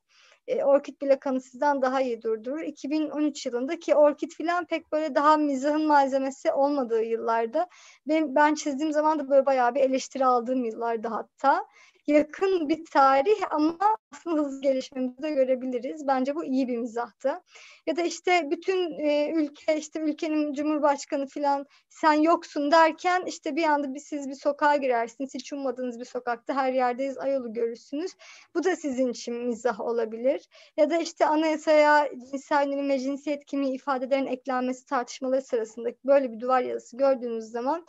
E, 0.47 0.63
Orkid 0.63 1.01
bile 1.01 1.19
kanı 1.19 1.41
sizden 1.41 1.81
daha 1.81 2.01
iyi 2.01 2.21
durdurur. 2.21 2.61
2013 2.61 3.45
yılında 3.45 3.79
ki 3.79 3.95
Orkid 3.95 4.31
filan 4.31 4.65
pek 4.65 4.91
böyle 4.91 5.15
daha 5.15 5.37
mizahın 5.37 5.87
malzemesi 5.87 6.51
olmadığı 6.51 7.03
yıllarda. 7.03 7.67
Ben, 8.07 8.35
ben 8.35 8.55
çizdiğim 8.55 8.91
zaman 8.91 9.19
da 9.19 9.29
böyle 9.29 9.45
bayağı 9.45 9.75
bir 9.75 9.81
eleştiri 9.81 10.25
aldığım 10.25 10.65
yıllarda 10.65 11.11
hatta 11.11 11.65
yakın 12.07 12.69
bir 12.69 12.85
tarih 12.85 13.37
ama 13.51 13.77
aslında 14.11 14.41
hızlı 14.41 14.61
gelişmemizi 14.61 15.21
de 15.21 15.31
görebiliriz. 15.31 16.07
Bence 16.07 16.35
bu 16.35 16.45
iyi 16.45 16.67
bir 16.67 16.77
mizahtı. 16.77 17.41
Ya 17.87 17.95
da 17.97 18.01
işte 18.01 18.47
bütün 18.51 18.99
e, 18.99 19.31
ülke 19.31 19.77
işte 19.77 19.99
ülkenin 19.99 20.53
cumhurbaşkanı 20.53 21.27
falan 21.27 21.65
sen 21.89 22.13
yoksun 22.13 22.71
derken 22.71 23.23
işte 23.25 23.55
bir 23.55 23.63
anda 23.63 23.93
bir 23.93 23.99
siz 23.99 24.29
bir 24.29 24.35
sokağa 24.35 24.75
girersiniz. 24.75 25.33
Hiç 25.33 25.53
ummadığınız 25.53 25.99
bir 25.99 26.05
sokakta 26.05 26.55
her 26.55 26.73
yerdeyiz 26.73 27.17
ayolu 27.17 27.53
görürsünüz. 27.53 28.11
Bu 28.55 28.63
da 28.63 28.75
sizin 28.75 29.09
için 29.09 29.33
mizah 29.33 29.79
olabilir. 29.79 30.49
Ya 30.77 30.89
da 30.89 30.97
işte 30.97 31.25
anayasaya 31.25 32.09
cinsel 32.31 32.67
yönelim 32.67 32.89
ve 32.89 32.99
cinsiyet 32.99 33.45
kimliği 33.45 33.75
ifadelerin 33.75 34.25
eklenmesi 34.25 34.85
tartışmaları 34.85 35.41
sırasında 35.41 35.89
böyle 36.05 36.31
bir 36.31 36.39
duvar 36.39 36.61
yazısı 36.61 36.97
gördüğünüz 36.97 37.45
zaman 37.45 37.85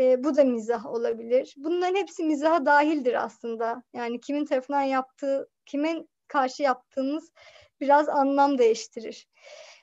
E, 0.00 0.24
bu 0.24 0.36
da 0.36 0.44
mizah 0.44 0.86
olabilir. 0.86 1.54
Bunların 1.56 1.94
hepsi 1.94 2.24
mizaha 2.24 2.66
dahildir 2.66 3.24
aslında. 3.24 3.82
Yani 3.94 4.20
kimin 4.20 4.44
tarafından 4.44 4.82
yaptığı, 4.82 5.48
kimin 5.66 6.08
karşı 6.28 6.62
yaptığınız 6.62 7.32
biraz 7.80 8.08
anlam 8.08 8.58
değiştirir. 8.58 9.28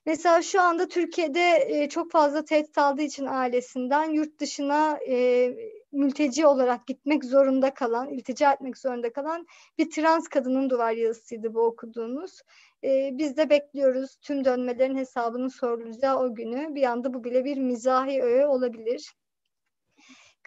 Mesela 0.05 0.41
şu 0.41 0.61
anda 0.61 0.87
Türkiye'de 0.87 1.65
e, 1.67 1.89
çok 1.89 2.11
fazla 2.11 2.45
tehdit 2.45 2.77
aldığı 2.77 3.01
için 3.01 3.25
ailesinden 3.25 4.11
yurt 4.11 4.39
dışına 4.39 4.99
e, 5.07 5.49
mülteci 5.91 6.45
olarak 6.45 6.87
gitmek 6.87 7.25
zorunda 7.25 7.73
kalan, 7.73 8.09
iltica 8.09 8.53
etmek 8.53 8.77
zorunda 8.77 9.13
kalan 9.13 9.47
bir 9.77 9.89
trans 9.89 10.27
kadının 10.27 10.69
duvar 10.69 10.91
yazısıydı 10.91 11.53
bu 11.53 11.61
okuduğunuz. 11.61 12.41
E, 12.83 13.09
biz 13.13 13.37
de 13.37 13.49
bekliyoruz 13.49 14.17
tüm 14.21 14.45
dönmelerin 14.45 14.97
hesabının 14.97 15.47
sorulacağı 15.47 16.19
o 16.19 16.35
günü. 16.35 16.75
Bir 16.75 16.83
anda 16.83 17.13
bu 17.13 17.23
bile 17.23 17.45
bir 17.45 17.57
mizahi 17.57 18.23
öğe 18.23 18.47
olabilir. 18.47 19.13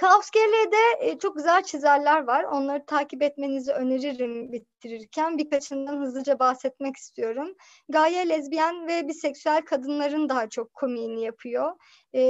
Kaos 0.01 0.31
GL'de 0.31 1.07
e, 1.11 1.19
çok 1.19 1.37
güzel 1.37 1.63
çizerler 1.63 2.25
var. 2.25 2.45
Onları 2.45 2.87
takip 2.87 3.23
etmenizi 3.23 3.73
öneririm 3.73 4.53
bitirirken. 4.53 5.39
Birkaçından 5.39 6.01
hızlıca 6.01 6.39
bahsetmek 6.39 6.97
istiyorum. 6.97 7.55
Gaye 7.89 8.29
lezbiyen 8.29 8.89
ve 8.89 9.09
biseksüel 9.09 9.63
kadınların 9.63 10.29
daha 10.29 10.49
çok 10.49 10.75
komiğini 10.75 11.23
yapıyor. 11.23 11.73
E, 12.15 12.23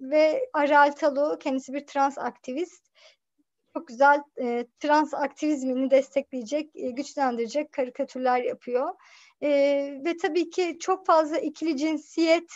ve 0.00 0.48
Aral 0.52 0.92
Talu 0.92 1.38
kendisi 1.38 1.72
bir 1.72 1.86
trans 1.86 2.18
aktivist. 2.18 2.84
Çok 3.74 3.88
güzel 3.88 4.22
e, 4.40 4.66
trans 4.80 5.14
aktivizmini 5.14 5.90
destekleyecek, 5.90 6.70
e, 6.74 6.90
güçlendirecek 6.90 7.72
karikatürler 7.72 8.40
yapıyor. 8.42 8.94
E, 9.42 9.48
ve 10.04 10.16
tabii 10.16 10.50
ki 10.50 10.76
çok 10.80 11.06
fazla 11.06 11.38
ikili 11.38 11.76
cinsiyet 11.76 12.52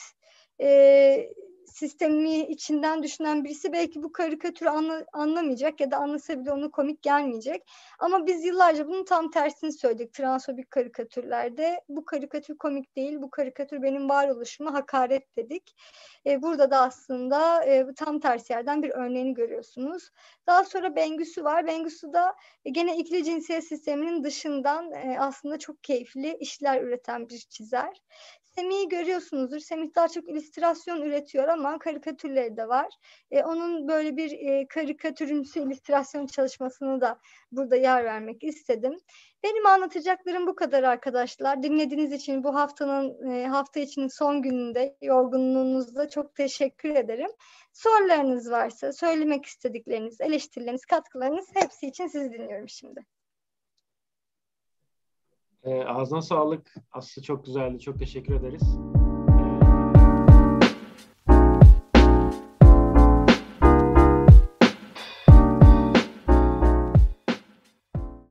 e, 0.60 1.30
sistemi 1.72 2.38
içinden 2.38 3.02
düşünen 3.02 3.44
birisi 3.44 3.72
belki 3.72 4.02
bu 4.02 4.12
karikatürü 4.12 4.68
anla, 4.68 5.04
anlamayacak 5.12 5.80
ya 5.80 5.90
da 5.90 5.96
anlasa 5.96 6.40
bile 6.40 6.52
onu 6.52 6.70
komik 6.70 7.02
gelmeyecek. 7.02 7.62
Ama 7.98 8.26
biz 8.26 8.44
yıllarca 8.44 8.86
bunun 8.86 9.04
tam 9.04 9.30
tersini 9.30 9.72
söyledik 9.72 10.12
transfobik 10.12 10.70
karikatürlerde. 10.70 11.80
Bu 11.88 12.04
karikatür 12.04 12.58
komik 12.58 12.96
değil, 12.96 13.22
bu 13.22 13.30
karikatür 13.30 13.82
benim 13.82 14.08
varoluşuma 14.08 14.74
hakaret 14.74 15.36
dedik. 15.36 15.74
E, 16.26 16.42
burada 16.42 16.70
da 16.70 16.80
aslında 16.80 17.64
e, 17.64 17.86
tam 17.96 18.20
tersi 18.20 18.52
yerden 18.52 18.82
bir 18.82 18.90
örneğini 18.90 19.34
görüyorsunuz. 19.34 20.10
Daha 20.46 20.64
sonra 20.64 20.96
Bengüsü 20.96 21.44
var. 21.44 21.66
Bengüsü 21.66 22.12
da 22.12 22.34
e, 22.64 22.70
gene 22.70 22.96
ikili 22.96 23.24
cinsiyet 23.24 23.64
sisteminin 23.64 24.24
dışından 24.24 24.92
e, 24.92 25.16
aslında 25.18 25.58
çok 25.58 25.84
keyifli 25.84 26.36
işler 26.40 26.82
üreten 26.82 27.28
bir 27.28 27.38
çizer. 27.38 28.02
Semih'i 28.54 28.88
görüyorsunuzdur. 28.88 29.58
Semih 29.58 29.94
daha 29.94 30.08
çok 30.08 30.28
illüstrasyon 30.28 31.02
üretiyor 31.02 31.48
ama 31.48 31.78
karikatürleri 31.78 32.56
de 32.56 32.68
var. 32.68 32.86
E, 33.30 33.42
onun 33.42 33.88
böyle 33.88 34.16
bir 34.16 34.32
e, 34.32 34.66
karikatürümsü 34.68 35.60
illüstrasyon 35.60 36.26
çalışmasını 36.26 37.00
da 37.00 37.18
burada 37.52 37.76
yer 37.76 38.04
vermek 38.04 38.44
istedim. 38.44 38.96
Benim 39.42 39.66
anlatacaklarım 39.66 40.46
bu 40.46 40.54
kadar 40.54 40.82
arkadaşlar. 40.82 41.62
Dinlediğiniz 41.62 42.12
için 42.12 42.44
bu 42.44 42.54
haftanın 42.54 43.30
e, 43.30 43.46
hafta 43.46 43.80
içinin 43.80 44.08
son 44.08 44.42
gününde 44.42 44.96
yorgunluğunuzda 45.02 46.08
çok 46.08 46.34
teşekkür 46.34 46.90
ederim. 46.90 47.30
Sorularınız 47.72 48.50
varsa, 48.50 48.92
söylemek 48.92 49.46
istedikleriniz, 49.46 50.20
eleştirileriniz, 50.20 50.84
katkılarınız 50.84 51.46
hepsi 51.54 51.86
için 51.86 52.06
sizi 52.06 52.32
dinliyorum 52.32 52.68
şimdi. 52.68 53.04
E, 55.64 55.84
ağzına 55.84 56.22
sağlık. 56.22 56.74
Aslı 56.92 57.22
çok 57.22 57.44
güzeldi. 57.44 57.78
Çok 57.80 57.98
teşekkür 57.98 58.34
ederiz. 58.34 58.78